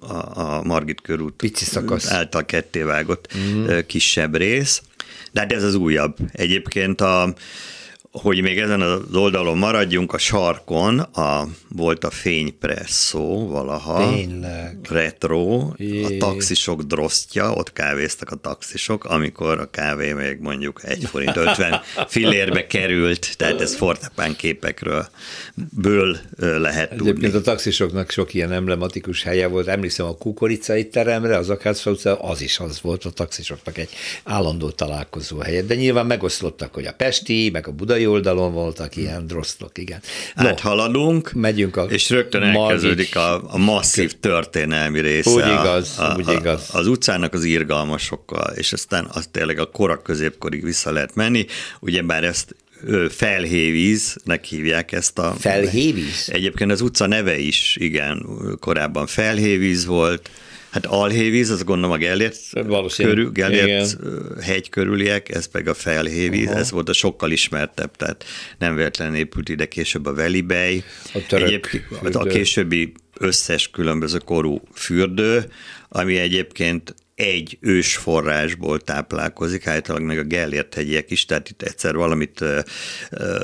[0.00, 2.10] a, a Margit körút Pici szakasz.
[2.10, 3.66] által kettévágott mm.
[3.86, 4.82] kisebb rész,
[5.32, 6.16] de hát ez az újabb.
[6.32, 7.34] Egyébként a,
[8.20, 14.14] hogy még ezen az oldalon maradjunk, a sarkon a, volt a fénypresszó valaha.
[14.14, 14.78] Tényleg.
[14.88, 16.04] Retro, Jé.
[16.04, 21.80] a taxisok drosztja, ott kávéztak a taxisok, amikor a kávé még mondjuk 1 forint 50
[22.08, 25.08] fillérbe került, tehát ez fortepán képekről
[25.76, 27.08] ből lehet tudni.
[27.08, 32.14] Egyébként a taxisoknak sok ilyen emblematikus helye volt, emlékszem a kukoricai teremre, az Akácfa utca,
[32.14, 33.90] az is az volt a taxisoknak egy
[34.24, 39.26] állandó találkozó helye, de nyilván megoszlottak, hogy a Pesti, meg a Budai oldalon voltak ilyen
[39.26, 40.00] drosztok, igen.
[40.34, 45.30] No, Áthaladunk, megyünk a és rögtön elkezdődik a, a masszív történelmi része.
[45.30, 46.68] Úgy igaz, a, úgy igaz.
[46.72, 51.46] A, az utcának az irgalmasokkal, és aztán az tényleg a korak középkorig vissza lehet menni,
[51.80, 52.54] ugyebár ezt
[53.10, 55.34] felhévíznek hívják ezt a...
[55.38, 56.28] Felhévíz?
[56.32, 58.26] Egyébként az utca neve is, igen,
[58.60, 60.30] korábban felhévíz volt,
[60.70, 62.38] Hát Alhévíz, azt gondolom a Gellért,
[62.96, 63.96] körül, Gellért
[64.40, 66.58] hegy körüliek, ez pedig a Felhévíz, Aha.
[66.58, 68.24] ez volt a sokkal ismertebb, tehát
[68.58, 70.84] nem véletlenül épült ide később a Velibej.
[71.14, 71.70] A, török
[72.12, 75.44] a későbbi összes különböző korú fürdő,
[75.88, 81.94] ami egyébként egy ős forrásból táplálkozik, általában meg a Gellért hegyiek is, tehát itt egyszer
[81.94, 82.44] valamit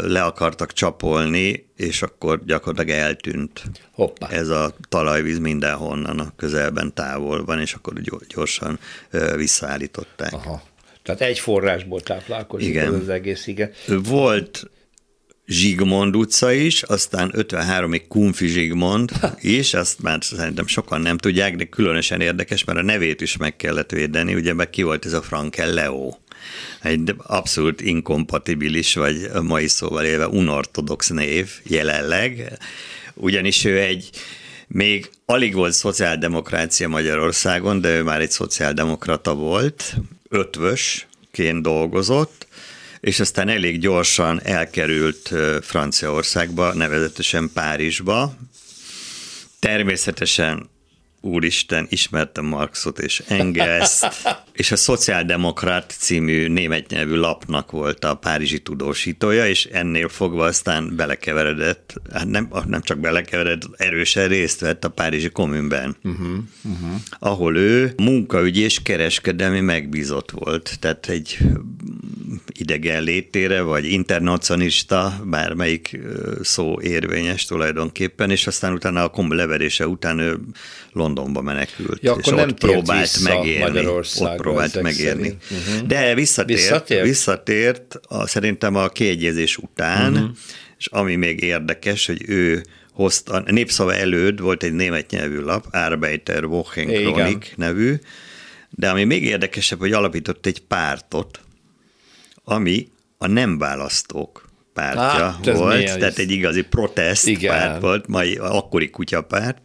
[0.03, 4.29] le akartak csapolni, és akkor gyakorlatilag eltűnt Hoppá.
[4.29, 8.79] ez a talajvíz mindenhonnan a közelben távol van, és akkor gyorsan
[9.37, 10.33] visszaállították.
[10.33, 10.63] Aha.
[11.03, 12.95] Tehát egy forrásból táplálkozik igen.
[12.95, 13.71] az egész, igen.
[13.87, 14.71] Volt
[15.47, 21.65] Zsigmond utca is, aztán 53-ig Kunfi Zsigmond is, azt már szerintem sokan nem tudják, de
[21.65, 25.23] különösen érdekes, mert a nevét is meg kellett védeni, ugye meg ki volt ez a
[25.23, 26.15] Frankel Leo.
[26.83, 32.59] Egy abszolút inkompatibilis, vagy mai szóval élve unortodox név jelenleg,
[33.15, 34.11] ugyanis ő egy
[34.69, 39.95] még alig volt szociáldemokrácia Magyarországon, de ő már egy szociáldemokrata volt,
[40.29, 42.47] ötvösként dolgozott,
[43.05, 48.35] és aztán elég gyorsan elkerült Franciaországba, nevezetesen Párizsba.
[49.59, 50.71] Természetesen
[51.25, 54.09] úristen, ismertem Marxot és Engelszt,
[54.53, 60.97] és a Szociáldemokrat című német nyelvű lapnak volt a párizsi tudósítója, és ennél fogva aztán
[60.97, 66.29] belekeveredett, hát nem, nem csak belekeveredett, erősen részt vett a párizsi kommunben, uh-huh,
[66.65, 67.01] uh-huh.
[67.19, 71.39] ahol ő munkaügyi és kereskedelmi megbízott volt, tehát egy
[72.59, 75.99] idegen létére, vagy internacionalista, bármelyik
[76.43, 80.39] szó érvényes tulajdonképpen, és aztán utána a kom leverése után ő
[81.15, 83.87] Londonba menekült, ja, és nem ott próbált megérni.
[83.87, 85.29] Ott próbált megérni.
[85.29, 85.87] Uh-huh.
[85.87, 87.05] De visszatért, visszatért?
[87.05, 90.29] visszatért a, szerintem a kiegyezés után, uh-huh.
[90.79, 95.67] és ami még érdekes, hogy ő hozta, a népszava előtt volt egy német nyelvű lap,
[95.71, 97.95] Arbeiter Wochenkronik nevű,
[98.71, 101.41] de ami még érdekesebb, hogy alapított egy pártot,
[102.45, 107.51] ami a nem választók pártja hát, volt, tehát egy igazi protest Igen.
[107.51, 109.59] párt volt, mai akkori kutyapárt,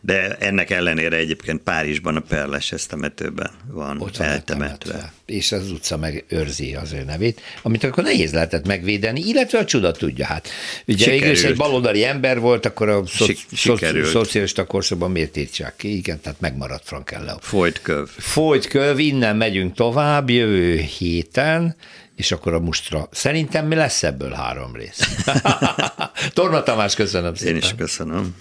[0.00, 5.12] de ennek ellenére egyébként Párizsban a Perles esztemetőben van Ott van eltemetve.
[5.26, 9.64] És az utca meg őrzi az ő nevét, amit akkor nehéz lehetett megvédeni, illetve a
[9.64, 10.26] csuda tudja.
[10.26, 10.48] Hát
[10.86, 15.96] ugye végül egy baloldali ember volt, akkor a szo- szo- szocialista korszakban miért tiltsák ki?
[15.96, 17.36] Igen, tehát megmaradt Frankello.
[17.40, 18.08] Folyt köv.
[18.08, 21.76] Folyt köv, innen megyünk tovább jövő héten,
[22.16, 23.08] és akkor a mustra.
[23.10, 25.24] Szerintem mi lesz ebből három rész?
[26.34, 27.54] Torma Tamás, köszönöm szépen.
[27.54, 28.34] Én is köszönöm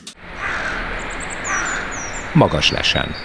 [2.38, 3.16] magas lesen.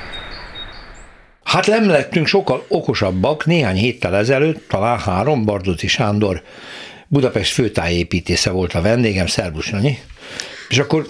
[1.44, 3.46] Hát nem lettünk sokkal okosabbak.
[3.46, 6.42] Néhány héttel ezelőtt, talán három, Bardoci Sándor
[7.08, 9.98] Budapest főtájépítésze volt a vendégem, Szerbus Nanyi.
[10.68, 11.06] És akkor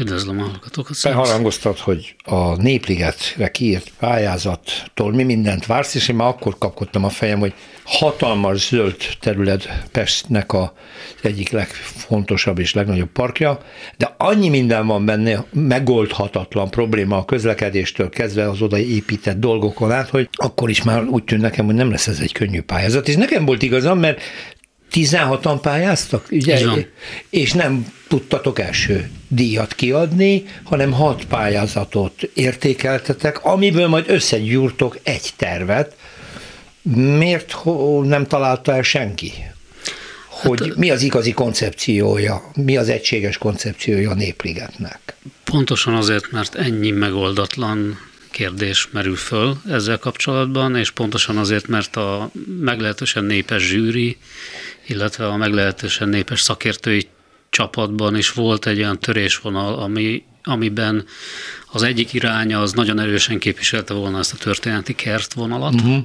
[0.00, 0.96] Üdvözlöm a hallgatókat.
[1.02, 7.08] Beharangoztat, hogy a Népligetre kiírt pályázattól mi mindent vársz, és én már akkor kapkodtam a
[7.08, 10.72] fejem, hogy hatalmas zöld terület Pestnek a
[11.22, 13.58] egyik legfontosabb és legnagyobb parkja,
[13.96, 20.08] de annyi minden van benne, megoldhatatlan probléma a közlekedéstől kezdve az oda épített dolgokon át,
[20.08, 23.08] hogy akkor is már úgy tűnt nekem, hogy nem lesz ez egy könnyű pályázat.
[23.08, 24.20] És nekem volt igazam, mert
[24.92, 26.86] 16-an pályáztak, ugye?
[27.30, 35.96] És nem tudtatok első díjat kiadni, hanem hat pályázatot értékeltetek, amiből majd összegyúrtok egy tervet.
[37.18, 37.56] Miért
[38.02, 39.32] nem találta el senki?
[40.26, 45.16] Hogy hát, mi az igazi koncepciója, mi az egységes koncepciója a Népligetnek?
[45.44, 47.98] Pontosan azért, mert ennyi megoldatlan
[48.30, 54.16] kérdés merül föl ezzel kapcsolatban, és pontosan azért, mert a meglehetősen népes zsűri,
[54.90, 57.08] illetve a meglehetősen népes szakértői
[57.50, 61.04] csapatban is volt egy olyan törésvonal, ami, amiben
[61.72, 66.04] az egyik iránya az nagyon erősen képviselte volna ezt a történeti kertvonalat, uh-huh.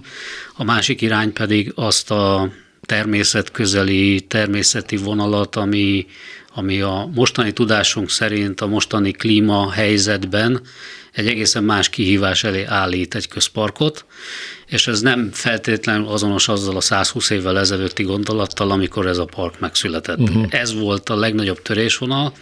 [0.54, 6.06] a másik irány pedig azt a természetközeli, természeti vonalat, ami,
[6.54, 10.62] ami a mostani tudásunk szerint a mostani klíma helyzetben
[11.12, 14.06] egy egészen más kihívás elé állít egy közparkot,
[14.66, 19.60] és ez nem feltétlenül azonos azzal a 120 évvel ezelőtti gondolattal, amikor ez a park
[19.60, 20.20] megszületett.
[20.20, 20.46] Uh-huh.
[20.50, 22.34] Ez volt a legnagyobb törésvonal,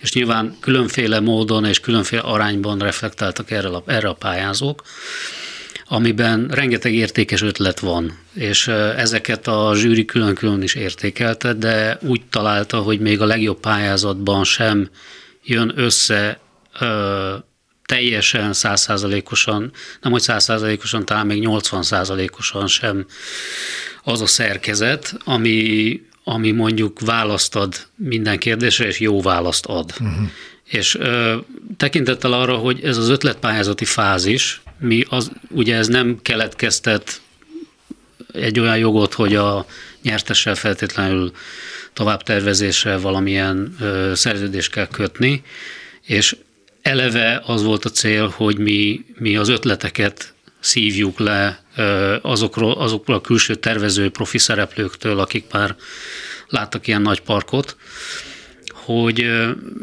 [0.00, 4.82] és nyilván különféle módon és különféle arányban reflektáltak erre a, erre a pályázók,
[5.88, 12.78] amiben rengeteg értékes ötlet van, és ezeket a zsűri külön-külön is értékelte, de úgy találta,
[12.78, 14.90] hogy még a legjobb pályázatban sem
[15.42, 16.40] jön össze
[17.86, 23.06] teljesen százszázalékosan, nem hogy százszázalékosan, talán még 80 százalékosan sem
[24.02, 29.92] az a szerkezet, ami, ami mondjuk választ ad minden kérdésre, és jó választ ad.
[30.00, 30.28] Uh-huh.
[30.64, 31.36] És ö,
[31.76, 37.20] tekintettel arra, hogy ez az ötletpályázati fázis, mi az, ugye ez nem keletkeztet
[38.32, 39.66] egy olyan jogot, hogy a
[40.02, 41.32] nyertessel feltétlenül
[41.92, 45.42] továbbtervezésre valamilyen ö, szerződést kell kötni,
[46.02, 46.36] és
[46.86, 51.64] eleve az volt a cél, hogy mi, mi az ötleteket szívjuk le
[52.22, 55.76] azokról, azokról a külső tervező profi szereplőktől, akik már
[56.48, 57.76] láttak ilyen nagy parkot,
[58.72, 59.26] hogy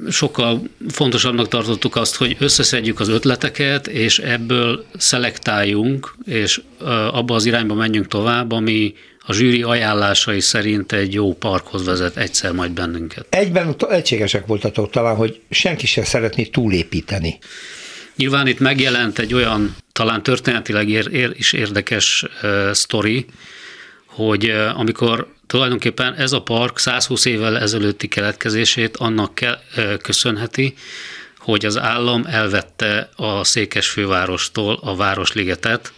[0.10, 6.62] sokkal fontosabbnak tartottuk azt, hogy összeszedjük az ötleteket, és ebből szelektáljunk, és
[7.12, 8.94] abba az irányba menjünk tovább, ami
[9.26, 13.26] a zsűri ajánlásai szerint egy jó parkhoz vezet egyszer majd bennünket.
[13.30, 17.40] Egyben egységesek voltatok talán, hogy senki sem szeretné túlépíteni.
[18.16, 23.26] Nyilván itt megjelent egy olyan talán történetileg ér, ér, is érdekes uh, sztori,
[24.06, 30.74] hogy uh, amikor tulajdonképpen ez a park 120 évvel ezelőtti keletkezését annak ke, uh, köszönheti,
[31.38, 35.94] hogy az állam elvette a Székes fővárostól a Városligetet,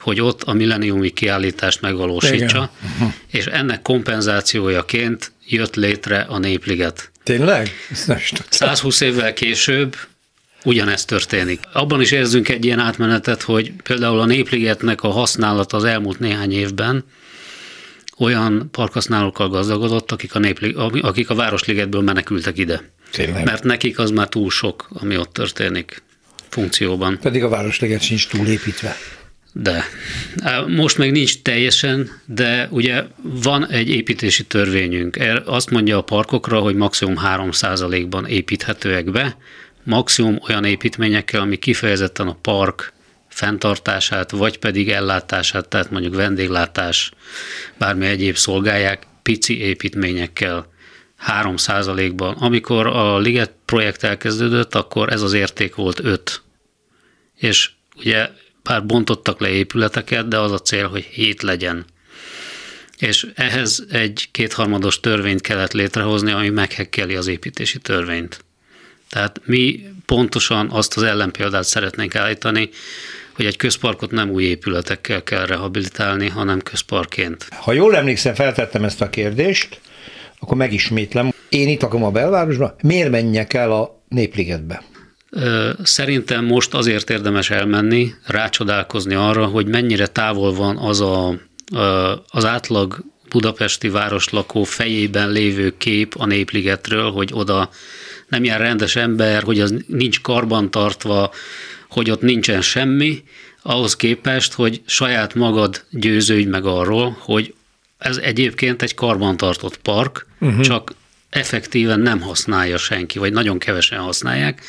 [0.00, 3.14] hogy ott a milleniumi kiállítást megvalósítsa, Igen.
[3.30, 7.10] és ennek kompenzációjaként jött létre a Népliget.
[7.22, 7.70] Tényleg?
[8.48, 9.96] 120 évvel később
[10.64, 11.60] ugyanezt történik.
[11.72, 16.52] Abban is érzünk egy ilyen átmenetet, hogy például a Népligetnek a használat az elmúlt néhány
[16.52, 17.04] évben
[18.18, 22.90] olyan parkhasználókkal gazdagodott, akik a, Néplig, akik a Városligetből menekültek ide.
[23.10, 23.44] Tényleg.
[23.44, 26.02] Mert nekik az már túl sok, ami ott történik
[26.48, 27.18] funkcióban.
[27.22, 28.96] Pedig a Városliget sincs túlépítve.
[29.52, 29.84] De.
[30.66, 35.16] Most még nincs teljesen, de ugye van egy építési törvényünk.
[35.16, 39.36] Er, azt mondja a parkokra, hogy maximum 3%-ban építhetőek be,
[39.84, 42.92] maximum olyan építményekkel, ami kifejezetten a park
[43.28, 47.12] fenntartását, vagy pedig ellátását, tehát mondjuk vendéglátás,
[47.78, 50.68] bármi egyéb szolgálják, pici építményekkel
[51.26, 52.34] 3%-ban.
[52.34, 56.42] Amikor a Liget projekt elkezdődött, akkor ez az érték volt 5.
[57.36, 58.28] És ugye
[58.62, 61.84] bár bontottak le épületeket, de az a cél, hogy 7 legyen.
[62.98, 68.44] És ehhez egy kétharmados törvényt kellett létrehozni, ami meghekkeli az építési törvényt.
[69.08, 72.70] Tehát mi pontosan azt az ellenpéldát szeretnénk állítani,
[73.32, 77.46] hogy egy közparkot nem új épületekkel kell rehabilitálni, hanem közparkként.
[77.50, 79.80] Ha jól emlékszem, feltettem ezt a kérdést,
[80.38, 81.32] akkor megismétlem.
[81.48, 84.82] Én itt akarom a belvárosban, miért menjek el a Népligetbe?
[85.82, 91.38] Szerintem most azért érdemes elmenni, rácsodálkozni arra, hogy mennyire távol van az a,
[92.28, 97.70] az átlag budapesti városlakó fejében lévő kép a Népligetről, hogy oda
[98.28, 101.30] nem ilyen rendes ember, hogy az nincs karbantartva,
[101.88, 103.22] hogy ott nincsen semmi,
[103.62, 107.54] ahhoz képest, hogy saját magad győződj meg arról, hogy
[107.98, 110.60] ez egyébként egy karbantartott park, uh-huh.
[110.60, 110.92] csak
[111.30, 114.62] effektíven nem használja senki, vagy nagyon kevesen használják,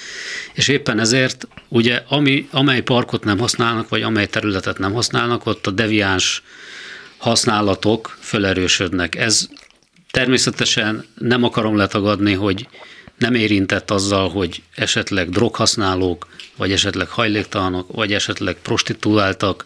[0.53, 5.68] és éppen ezért ugye ami, amely parkot nem használnak, vagy amely területet nem használnak, ott
[5.68, 6.43] a deviáns
[7.18, 9.16] használatok felerősödnek.
[9.16, 9.47] Ez
[10.12, 12.68] természetesen nem akarom letagadni, hogy
[13.18, 19.66] nem érintett azzal, hogy esetleg droghasználók, vagy esetleg hajléktalanok, vagy esetleg prostituáltak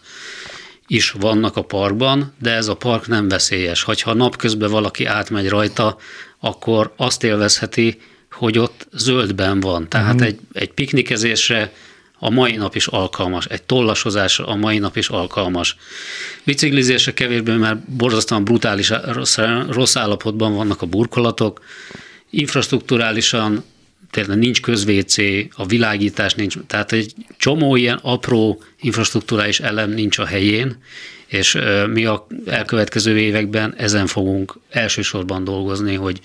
[0.86, 3.82] is vannak a parkban, de ez a park nem veszélyes.
[3.82, 5.96] Hogyha napközben valaki átmegy rajta,
[6.40, 9.88] akkor azt élvezheti, hogy ott zöldben van.
[9.88, 10.26] Tehát uh-huh.
[10.26, 11.72] egy, egy piknikezésre
[12.18, 15.76] a mai nap is alkalmas, egy tollasozásra a mai nap is alkalmas.
[16.44, 21.64] Biciklizésre kevésbé, mert borzasztóan brutális, rossz, rossz állapotban vannak a burkolatok,
[22.30, 23.64] infrastruktúrálisan
[24.10, 30.24] tényleg nincs közvécé, a világítás nincs, tehát egy csomó ilyen apró infrastruktúrális elem nincs a
[30.24, 30.78] helyén,
[31.26, 31.58] és
[31.92, 36.20] mi a elkövetkező években ezen fogunk elsősorban dolgozni, hogy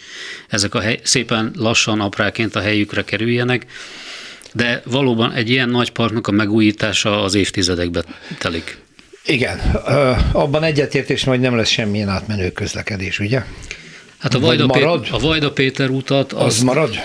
[0.49, 3.65] ezek a hely, szépen lassan apráként a helyükre kerüljenek,
[4.53, 8.03] de valóban egy ilyen nagy parknak a megújítása az évtizedekbe
[8.37, 8.77] telik.
[9.25, 9.59] Igen,
[10.31, 13.43] abban egyetértés, hogy nem lesz semmilyen átmenő közlekedés, ugye?
[14.17, 15.01] Hát a Vajda, marad?
[15.01, 16.99] Pé- a Vajda Péter utat az marad?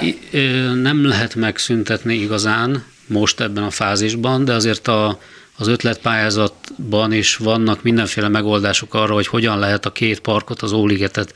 [0.82, 5.18] nem lehet megszüntetni igazán most ebben a fázisban, de azért a,
[5.56, 11.34] az ötletpályázatban is vannak mindenféle megoldások arra, hogy hogyan lehet a két parkot, az Óligetet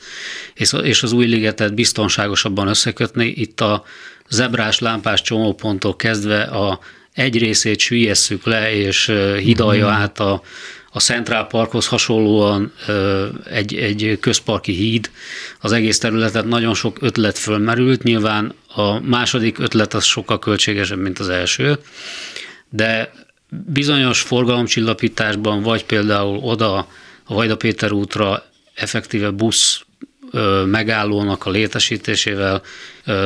[0.83, 3.25] és az új ligetet biztonságosabban összekötni.
[3.25, 3.83] Itt a
[4.29, 6.79] zebrás, lámpás csomóponttól kezdve a
[7.13, 9.91] egy részét süllyeszük le, és hidalja mm.
[9.91, 10.41] át a,
[10.91, 12.73] a Central Parkhoz hasonlóan
[13.49, 15.09] egy, egy közparki híd.
[15.59, 21.19] Az egész területet nagyon sok ötlet fölmerült, nyilván a második ötlet az sokkal költségesebb, mint
[21.19, 21.79] az első,
[22.69, 23.11] de
[23.51, 26.87] bizonyos forgalomcsillapításban, vagy például oda
[27.23, 28.43] a Vajda Péter útra
[28.73, 29.81] effektíve busz
[30.65, 32.61] megállónak a létesítésével,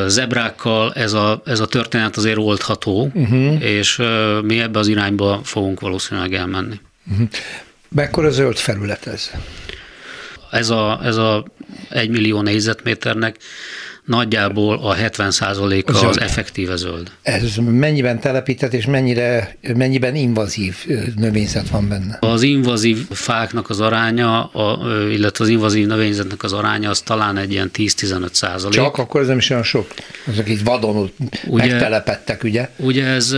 [0.07, 3.63] zebrákkal ez a, ez a történet azért oldható, uh-huh.
[3.63, 4.01] és
[4.41, 6.79] mi ebbe az irányba fogunk valószínűleg elmenni.
[7.11, 7.27] Uh-huh.
[7.89, 9.31] Mekkora zöld felület ez?
[10.51, 11.45] Ez a, ez a
[11.89, 13.37] egy millió négyzetméternek
[14.05, 17.11] nagyjából a 70%-a az effektíve zöld.
[17.21, 20.75] Ez mennyiben telepített és mennyire, mennyiben invazív
[21.15, 22.17] növényzet van benne?
[22.19, 24.79] Az invazív fáknak az aránya, a,
[25.11, 28.75] illetve az invazív növényzetnek az aránya az talán egy ilyen 10-15 százalék.
[28.75, 29.93] Csak akkor ez nem is olyan sok.
[30.27, 31.11] Azok így vadon
[31.47, 32.69] ugye, megtelepettek, ugye?
[32.77, 33.35] Ugye ez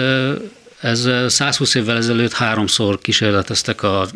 [0.80, 4.07] ez 120 évvel ezelőtt háromszor kísérleteztek a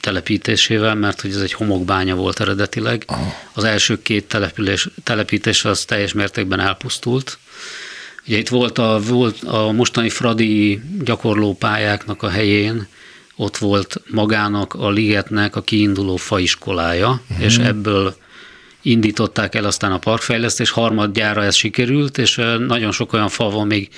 [0.00, 3.02] telepítésével, mert hogy ez egy homokbánya volt eredetileg.
[3.06, 3.34] Aha.
[3.52, 7.38] Az első két település, telepítés az teljes mértékben elpusztult.
[8.26, 12.86] Ugye itt volt a, volt a mostani Fradi gyakorlópályáknak a helyén,
[13.36, 17.44] ott volt magának a ligetnek a kiinduló faiskolája, uh-huh.
[17.44, 18.16] és ebből
[18.86, 23.88] indították el aztán a parkfejlesztés, harmadjára ez sikerült, és nagyon sok olyan fa van még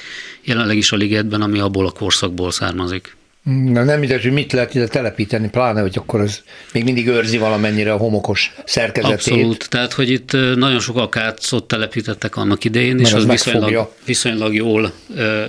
[0.42, 3.16] jelenleg is a ligetben, ami abból a korszakból származik.
[3.42, 7.38] Na nem mindegy, hogy mit lehet ide telepíteni, pláne, hogy akkor az még mindig őrzi
[7.38, 9.14] valamennyire a homokos szerkezetét.
[9.14, 14.54] Abszolút, tehát hogy itt nagyon sok akácot telepítettek annak idején, és az, az viszonylag, viszonylag
[14.54, 14.92] jól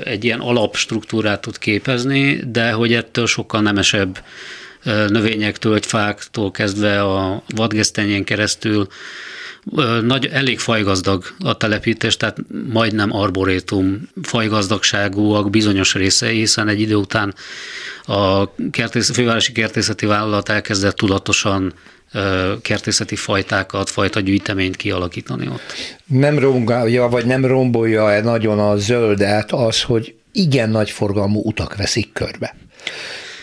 [0.04, 4.24] egy ilyen alapstruktúrát tud képezni, de hogy ettől sokkal nemesebb
[4.84, 8.88] növényektől, fáktól kezdve a vadgesztenyén keresztül
[10.02, 12.38] nagy, elég fajgazdag a telepítés, tehát
[12.72, 17.34] majdnem arborétum fajgazdagságúak bizonyos részei, hiszen egy idő után
[18.06, 21.74] a kertész, fővárosi kertészeti vállalat elkezdett tudatosan
[22.62, 25.74] kertészeti fajtákat, fajta gyűjteményt kialakítani ott.
[26.06, 32.14] Nem rombolja, vagy nem rombolja-e nagyon a zöldet az, hogy igen nagy forgalmú utak veszik
[32.14, 32.56] körbe?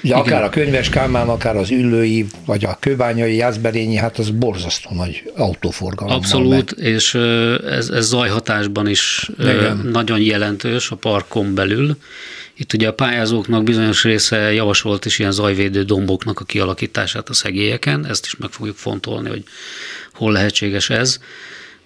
[0.02, 4.90] Ugye akár a könyves Kálmán, akár az Üllői, vagy a Kőbányai, Jászberényi, hát az borzasztó
[4.94, 6.14] nagy autóforgalom.
[6.14, 9.88] Abszolút, és ez, ez zajhatásban is Igen.
[9.92, 11.96] nagyon jelentős a parkon belül.
[12.58, 18.06] Itt ugye a pályázóknak bizonyos része javasolt is ilyen zajvédő domboknak a kialakítását a szegélyeken,
[18.06, 19.44] ezt is meg fogjuk fontolni, hogy
[20.12, 21.18] hol lehetséges ez.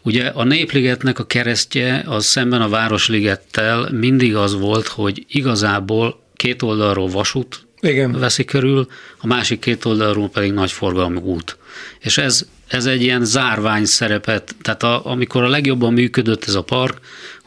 [0.02, 6.62] Ugye a Népligetnek a keresztje az szemben a Városligettel mindig az volt, hogy igazából két
[6.62, 8.12] oldalról vasút igen.
[8.12, 8.86] veszi körül,
[9.18, 11.56] a másik két oldalról pedig nagy forgalmú út.
[12.00, 16.62] És ez, ez egy ilyen zárvány szerepet, tehát a, amikor a legjobban működött ez a
[16.62, 16.98] park,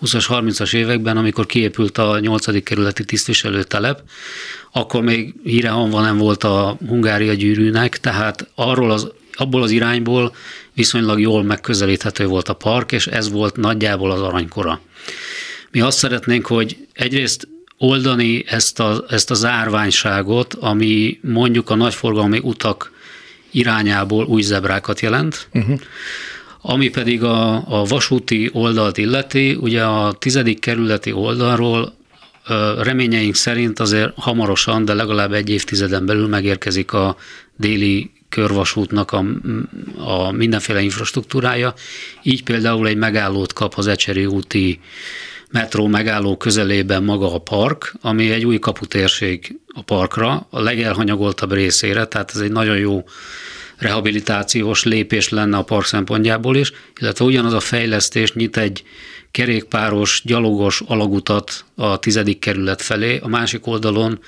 [0.02, 2.64] 20-as, 30-as években, amikor kiépült a 8.
[2.64, 4.02] kerületi tisztviselőtelep,
[4.72, 10.36] akkor még hírehanva nem volt a Hungária gyűrűnek, tehát arról az, abból az irányból
[10.74, 14.82] viszonylag jól megközelíthető volt a park, és ez volt nagyjából az aranykora.
[15.72, 17.48] Mi azt szeretnénk, hogy egyrészt
[17.84, 22.92] oldani ezt a, ezt a zárványságot, ami mondjuk a nagyforgalmi utak
[23.52, 25.80] irányából új zebrákat jelent, uh-huh.
[26.62, 31.94] ami pedig a, a vasúti oldalt illeti, ugye a tizedik kerületi oldalról
[32.82, 37.16] reményeink szerint azért hamarosan, de legalább egy évtizeden belül megérkezik a
[37.56, 39.26] déli körvasútnak a,
[39.98, 41.74] a mindenféle infrastruktúrája.
[42.24, 44.80] Így például egy megállót kap az Ecseri úti
[45.54, 52.06] metró megálló közelében maga a park, ami egy új kaputérség a parkra, a legelhanyagoltabb részére,
[52.06, 53.04] tehát ez egy nagyon jó
[53.78, 58.84] rehabilitációs lépés lenne a park szempontjából is, illetve ugyanaz a fejlesztés nyit egy
[59.32, 64.20] kerékpáros, gyalogos alagutat a tizedik kerület felé, a másik oldalon,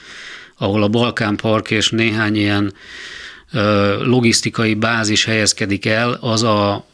[0.58, 2.74] ahol a Balkán Park és néhány ilyen
[4.04, 6.86] logisztikai bázis helyezkedik el, az a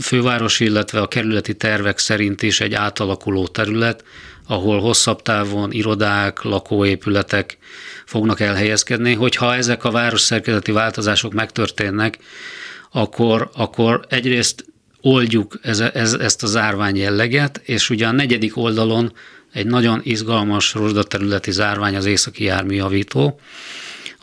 [0.00, 4.04] főváros, illetve a kerületi tervek szerint is egy átalakuló terület,
[4.46, 7.58] ahol hosszabb távon irodák, lakóépületek
[8.04, 9.14] fognak elhelyezkedni.
[9.14, 12.18] Hogyha ezek a város szerkezeti változások megtörténnek,
[12.90, 14.64] akkor, akkor egyrészt
[15.00, 19.12] oldjuk ez, ez, ezt a zárvány jelleget, és ugye a negyedik oldalon
[19.52, 23.40] egy nagyon izgalmas rozsdaterületi zárvány az északi járműjavító,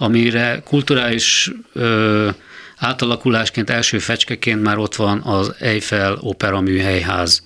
[0.01, 2.29] amire kulturális ö,
[2.77, 7.43] átalakulásként, első fecskeként már ott van az Eiffel Opera Műhelyház.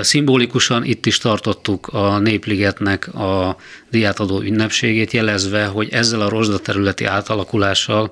[0.00, 3.56] Szimbolikusan itt is tartottuk a Népligetnek a
[3.90, 8.10] diátadó ünnepségét, jelezve, hogy ezzel a rozsda területi átalakulással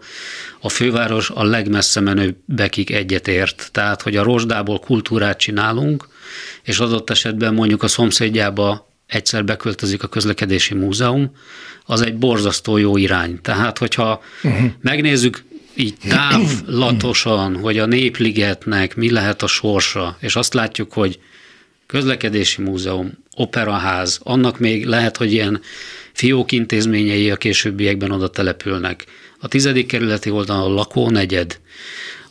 [0.61, 3.69] a főváros a legmessze menőbbekig egyetért.
[3.73, 6.09] Tehát, hogy a rozsdából kultúrát csinálunk,
[6.63, 11.31] és adott esetben mondjuk a szomszédjába egyszer beköltözik a közlekedési múzeum,
[11.87, 13.41] az egy borzasztó jó irány.
[13.43, 14.71] Tehát, hogyha uh-huh.
[14.81, 15.45] megnézzük
[15.75, 21.19] így távlatosan, hogy a Népligetnek mi lehet a sorsa, és azt látjuk, hogy
[21.87, 25.61] közlekedési múzeum, operaház, annak még lehet, hogy ilyen
[26.13, 29.05] fiók intézményei a későbbiekben oda települnek.
[29.39, 31.61] A tizedik kerületi oldalon a lakónegyed,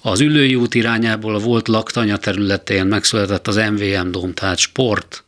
[0.01, 5.23] az Ülői út irányából a volt laktanya területén megszületett az MVM dom, tehát sport,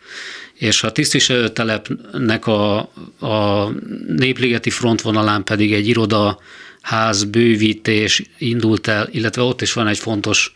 [0.61, 2.77] és a tisztviselőtelepnek a,
[3.19, 3.69] a
[4.07, 6.39] népligeti frontvonalán pedig egy iroda
[6.81, 10.55] ház bővítés indult el, illetve ott is van egy fontos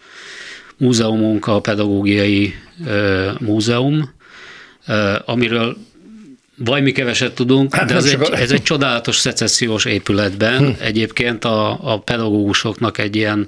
[0.78, 2.54] múzeumunk a Pedagógiai
[3.40, 4.14] Múzeum,
[5.26, 5.78] amiről
[6.58, 10.58] vagy mi keveset tudunk, hát de ez egy, ez egy csodálatos szecessziós épületben.
[10.58, 10.82] Hm.
[10.82, 13.48] Egyébként a, a pedagógusoknak egy ilyen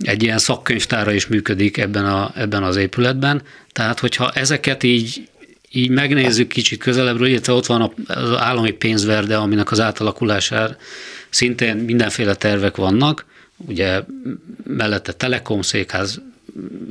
[0.00, 3.42] egy ilyen szakkönyvtára is működik ebben, a, ebben az épületben.
[3.72, 5.28] Tehát, hogyha ezeket így,
[5.72, 10.76] így megnézzük kicsit közelebbről, illetve ott van az állami pénzverde, aminek az átalakulására
[11.30, 13.24] szintén mindenféle tervek vannak,
[13.56, 14.02] ugye
[14.64, 16.20] mellette Telekom székház,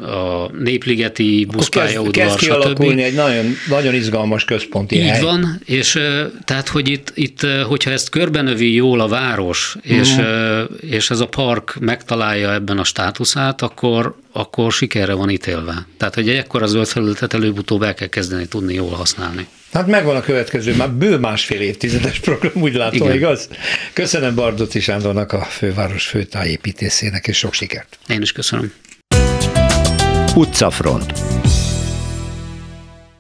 [0.02, 5.22] a Népligeti buszpályaudvar, kezd, kezd kialakulni egy nagyon, nagyon izgalmas központi Így hely.
[5.22, 6.00] van, és
[6.46, 10.64] tehát, hogy itt, itt, hogyha ezt körbenövi jól a város, és, mm.
[10.80, 15.88] és ez a park megtalálja ebben a státuszát, akkor, akkor sikerre van ítélve.
[15.98, 19.48] Tehát, hogy ekkor az zöld felületet előbb-utóbb el kell kezdeni tudni jól használni.
[19.74, 23.14] Hát megvan a következő, már bő másfél évtizedes program, úgy látom, Igen.
[23.14, 23.50] igaz?
[23.94, 28.00] Köszönöm Bardoti Sándornak, a főváros főtájépítészének, és sok sikert.
[28.08, 28.74] Én is köszönöm.
[30.40, 31.14] Utcafront.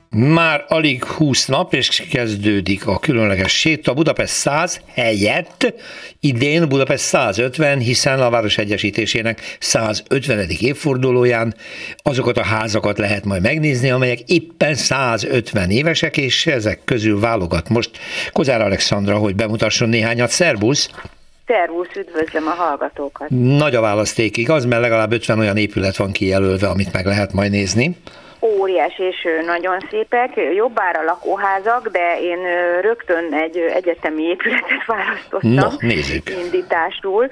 [0.10, 3.94] Már alig 20 nap, és kezdődik a különleges séta.
[3.94, 5.74] Budapest 100 helyett
[6.20, 10.50] idén Budapest 150, hiszen a város egyesítésének 150.
[10.60, 11.56] évfordulóján
[11.98, 17.90] azokat a házakat lehet majd megnézni, amelyek éppen 150 évesek, és ezek közül válogat most
[18.32, 20.30] Kozár Alexandra, hogy bemutasson néhányat.
[20.30, 20.90] Szerbusz!
[21.50, 23.30] Szervusz, üdvözlöm a hallgatókat.
[23.30, 24.66] Nagy a választék, igaz?
[24.66, 27.96] Mert legalább 50 olyan épület van kijelölve, amit meg lehet majd nézni.
[28.42, 32.40] Óriás és nagyon szépek, jobbára lakóházak, de én
[32.82, 36.30] rögtön egy egyetemi épületet választottam no, nézzük.
[36.44, 37.32] indításul.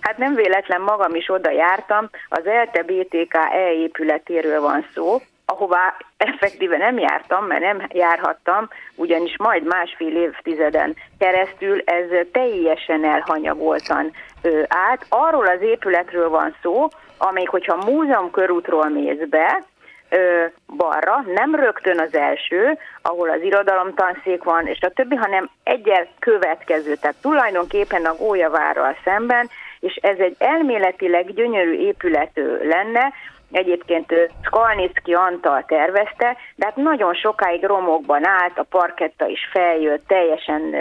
[0.00, 5.96] Hát nem véletlen magam is oda jártam, az ELTE BTK E épületéről van szó, ahová
[6.16, 14.12] effektíve nem jártam, mert nem járhattam, ugyanis majd másfél évtizeden keresztül ez teljesen elhanyagoltan
[14.68, 15.06] át.
[15.08, 16.88] Arról az épületről van szó,
[17.18, 19.62] amelyik, hogyha múzeum körútról mész be,
[20.08, 20.44] ö,
[20.76, 26.94] balra, nem rögtön az első, ahol az irodalomtanszék van, és a többi, hanem egyel következő,
[26.94, 29.48] tehát tulajdonképpen a Gólyavárral szemben,
[29.80, 32.30] és ez egy elméletileg gyönyörű épület
[32.62, 33.12] lenne,
[33.50, 40.74] Egyébként Skalnicki Antal tervezte, de hát nagyon sokáig romokban állt, a parketta is feljött, teljesen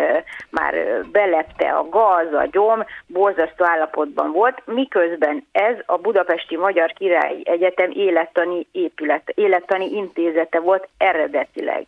[0.49, 0.75] már
[1.11, 7.91] belepte a gaz, a gyom, borzasztó állapotban volt, miközben ez a Budapesti Magyar Királyi Egyetem
[7.91, 11.85] élettani épület, élettani intézete volt eredetileg.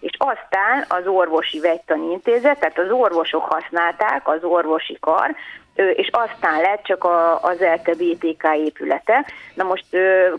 [0.00, 5.34] És aztán az orvosi vegytani intézet, tehát az orvosok használták, az orvosi kar,
[5.74, 7.04] és aztán lett csak
[7.40, 9.26] az ELTE BTK épülete.
[9.54, 9.84] Na most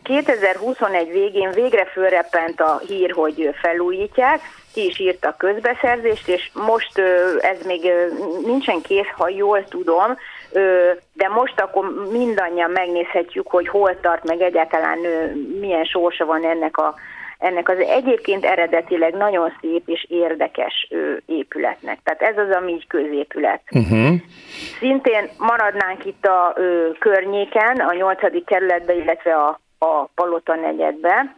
[0.03, 4.41] 2021 végén végre fölrepent a hír, hogy felújítják,
[4.73, 6.99] ki is írta közbeszerzést, és most
[7.39, 7.91] ez még
[8.45, 10.17] nincsen kész, ha jól tudom,
[11.13, 14.97] de most akkor mindannyian megnézhetjük, hogy hol tart, meg egyáltalán
[15.59, 16.95] milyen sorsa van ennek a
[17.43, 20.87] ennek az egyébként eredetileg nagyon szép és érdekes
[21.25, 21.99] épületnek.
[22.03, 23.61] Tehát ez az, ami így középület.
[23.71, 24.13] Uh-huh.
[24.79, 28.45] Szintén maradnánk itt a ö, környéken, a 8.
[28.45, 31.35] kerületben, illetve a, a Palota negyedben.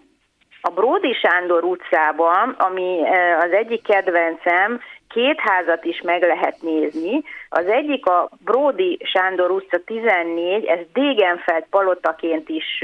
[0.61, 3.01] A Bródi Sándor utcában, ami
[3.39, 7.23] az egyik kedvencem, két házat is meg lehet nézni.
[7.49, 12.83] Az egyik a Bródi Sándor utca 14, ez Dégenfeld palotaként is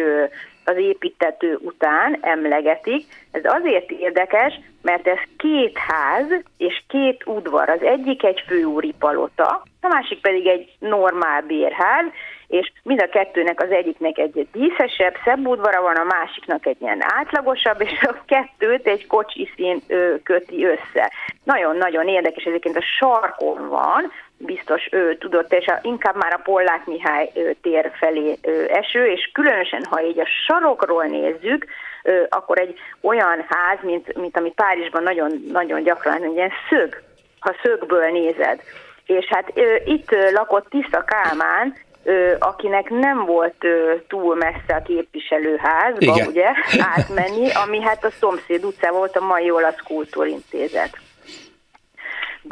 [0.66, 3.06] az építető után emlegetik.
[3.32, 7.70] Ez azért érdekes, mert ez két ház és két udvar.
[7.70, 12.06] Az egyik egy főúri palota, a másik pedig egy normál bérház,
[12.48, 17.00] és mind a kettőnek az egyiknek egy díszesebb, szebb udvara van, a másiknak egy ilyen
[17.02, 19.08] átlagosabb, és a kettőt egy
[19.56, 19.82] szín
[20.24, 21.12] köti össze.
[21.44, 24.12] Nagyon-nagyon érdekes, egyébként a sarkon van,
[24.46, 29.06] biztos ő tudott, és a, inkább már a Pollák Mihály ő, tér felé ő, eső,
[29.06, 31.66] és különösen, ha így a sarokról nézzük,
[32.04, 37.02] ő, akkor egy olyan ház, mint, mint ami Párizsban nagyon, nagyon gyakran, egy ilyen szög,
[37.40, 38.62] ha szögből nézed.
[39.06, 44.82] És hát ő, itt lakott Tisza Kálmán, ö, akinek nem volt ö, túl messze a
[44.82, 46.28] képviselőházba, Igen.
[46.28, 46.48] ugye,
[46.96, 50.98] átmenni, ami hát a szomszéd utca volt a mai olasz kultúrintézet.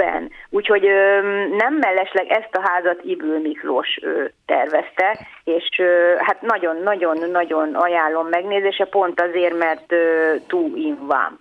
[0.02, 0.32] Ben.
[0.50, 1.22] Úgyhogy ö,
[1.58, 8.86] nem mellesleg ezt a házat Ibül Miklós ö, tervezte, és ö, hát nagyon-nagyon-nagyon ajánlom megnézése,
[8.86, 11.40] pont azért, mert ö, túl van.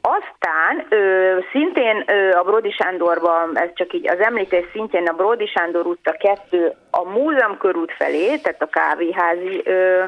[0.00, 5.46] Aztán ö, szintén ö, a Brodi Sándorban, ez csak így az említés szintjén a Brodi
[5.46, 10.04] Sándor utca 2 a múzeum körút felé, tehát a kávéházi ö,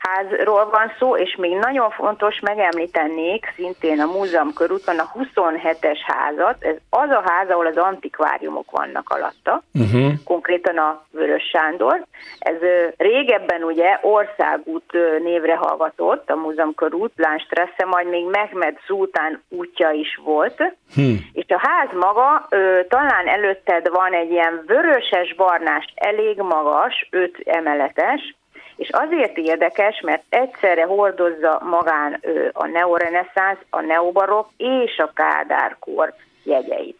[0.00, 6.64] házról van szó, és még nagyon fontos megemlítenék szintén a múzeum körúton a 27-es házat.
[6.64, 10.12] Ez az a ház, ahol az antikváriumok vannak alatta, uh-huh.
[10.24, 12.04] konkrétan a Vörös Sándor.
[12.38, 12.56] Ez
[12.96, 14.92] régebben ugye országút
[15.22, 20.56] névre hallgatott, a múzeum körút, Lánstressze, majd még Mehmed Szultán útja is volt,
[20.94, 21.16] hmm.
[21.32, 22.48] és a ház maga,
[22.88, 28.34] talán előtted van egy ilyen vöröses-barnás, elég magas, öt emeletes,
[28.80, 32.20] és azért érdekes, mert egyszerre hordozza magán
[32.52, 36.14] a neoreneszánsz, a neobarok és a kádárkor
[36.44, 36.98] jegyeit.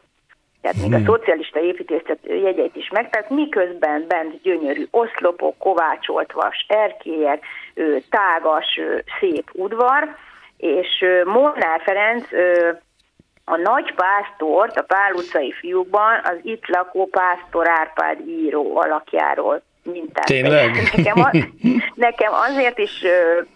[0.61, 1.05] Tehát még a hmm.
[1.05, 7.45] szocialista építészet jegyeit is meg, tehát miközben bent gyönyörű oszlopok, kovácsolt vas, erkélyek,
[8.11, 8.81] tágas,
[9.20, 10.16] szép udvar,
[10.57, 12.28] és Molnár Ferenc
[13.45, 20.24] a nagy pásztort a Pál utcai fiúkban az itt lakó pásztor Árpád író alakjáról mintát.
[20.24, 20.70] Tényleg?
[20.97, 21.39] Nekem, az,
[22.07, 23.05] nekem azért is,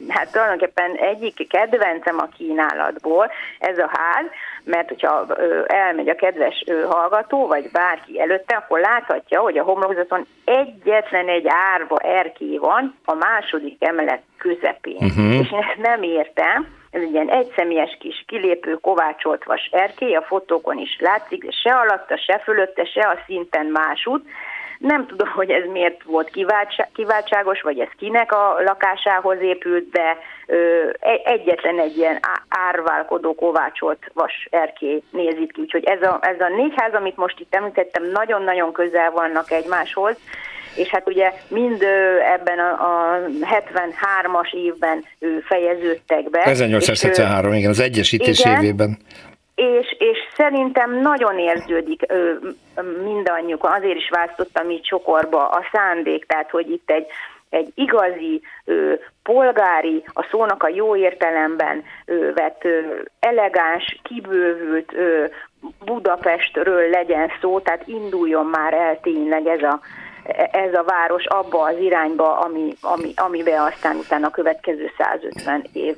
[0.08, 4.26] hát tulajdonképpen egyik kedvencem a kínálatból ez a ház,
[4.64, 5.26] mert hogyha
[5.66, 11.96] elmegy a kedves hallgató, vagy bárki előtte, akkor láthatja, hogy a homlokzaton egyetlen egy árva
[11.96, 14.96] erkély van a második emelet közepén.
[15.00, 15.34] Uh-huh.
[15.34, 20.22] És én ezt nem értem, ez egy ilyen egyszemélyes kis kilépő kovácsolt vas erkély, a
[20.22, 24.28] fotókon is látszik, de se alatta, se fölötte, se a szinten másút,
[24.78, 26.30] nem tudom, hogy ez miért volt
[26.92, 30.88] kiváltságos, vagy ez kinek a lakásához épült, de ö,
[31.24, 32.18] egyetlen egy ilyen
[32.48, 35.60] árválkodó kovácsolt vas erkély nézik ki.
[35.60, 40.16] Úgyhogy ez a, ez a négy ház, amit most itt említettem, nagyon-nagyon közel vannak egymáshoz,
[40.74, 41.82] és hát ugye mind
[42.34, 45.04] ebben a, a 73-as évben
[45.46, 46.42] fejeződtek be.
[46.42, 48.98] 1873, és, igen, az egyesítés igen, évében
[49.54, 52.32] és, és szerintem nagyon érződik ö,
[53.04, 57.06] mindannyiuk, azért is választottam így csokorba a szándék, tehát hogy itt egy,
[57.50, 58.92] egy igazi, ö,
[59.22, 62.80] polgári, a szónak a jó értelemben ö, vett ö,
[63.20, 65.24] elegáns, kibővült ö,
[65.84, 69.80] Budapestről legyen szó, tehát induljon már el tényleg ez a,
[70.52, 75.96] ez a város abba az irányba, ami, ami, amiben aztán utána a következő 150 év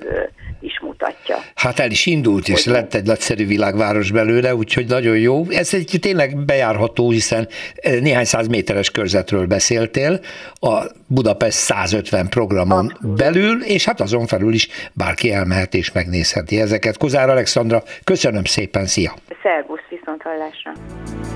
[0.67, 1.37] is mutatja.
[1.55, 5.45] Hát el is indult, és lett egy nagyszerű világváros belőle, úgyhogy nagyon jó.
[5.51, 10.21] Ez egy tényleg bejárható, hiszen eh, néhány száz méteres körzetről beszéltél,
[10.61, 13.17] a Budapest 150 programon Abszolút.
[13.17, 16.97] belül, és hát azon felül is bárki elmehet és megnézheti ezeket.
[16.97, 19.15] Kozár Alexandra, köszönöm szépen, szia!
[19.43, 21.36] Szervusz, viszont hallásra!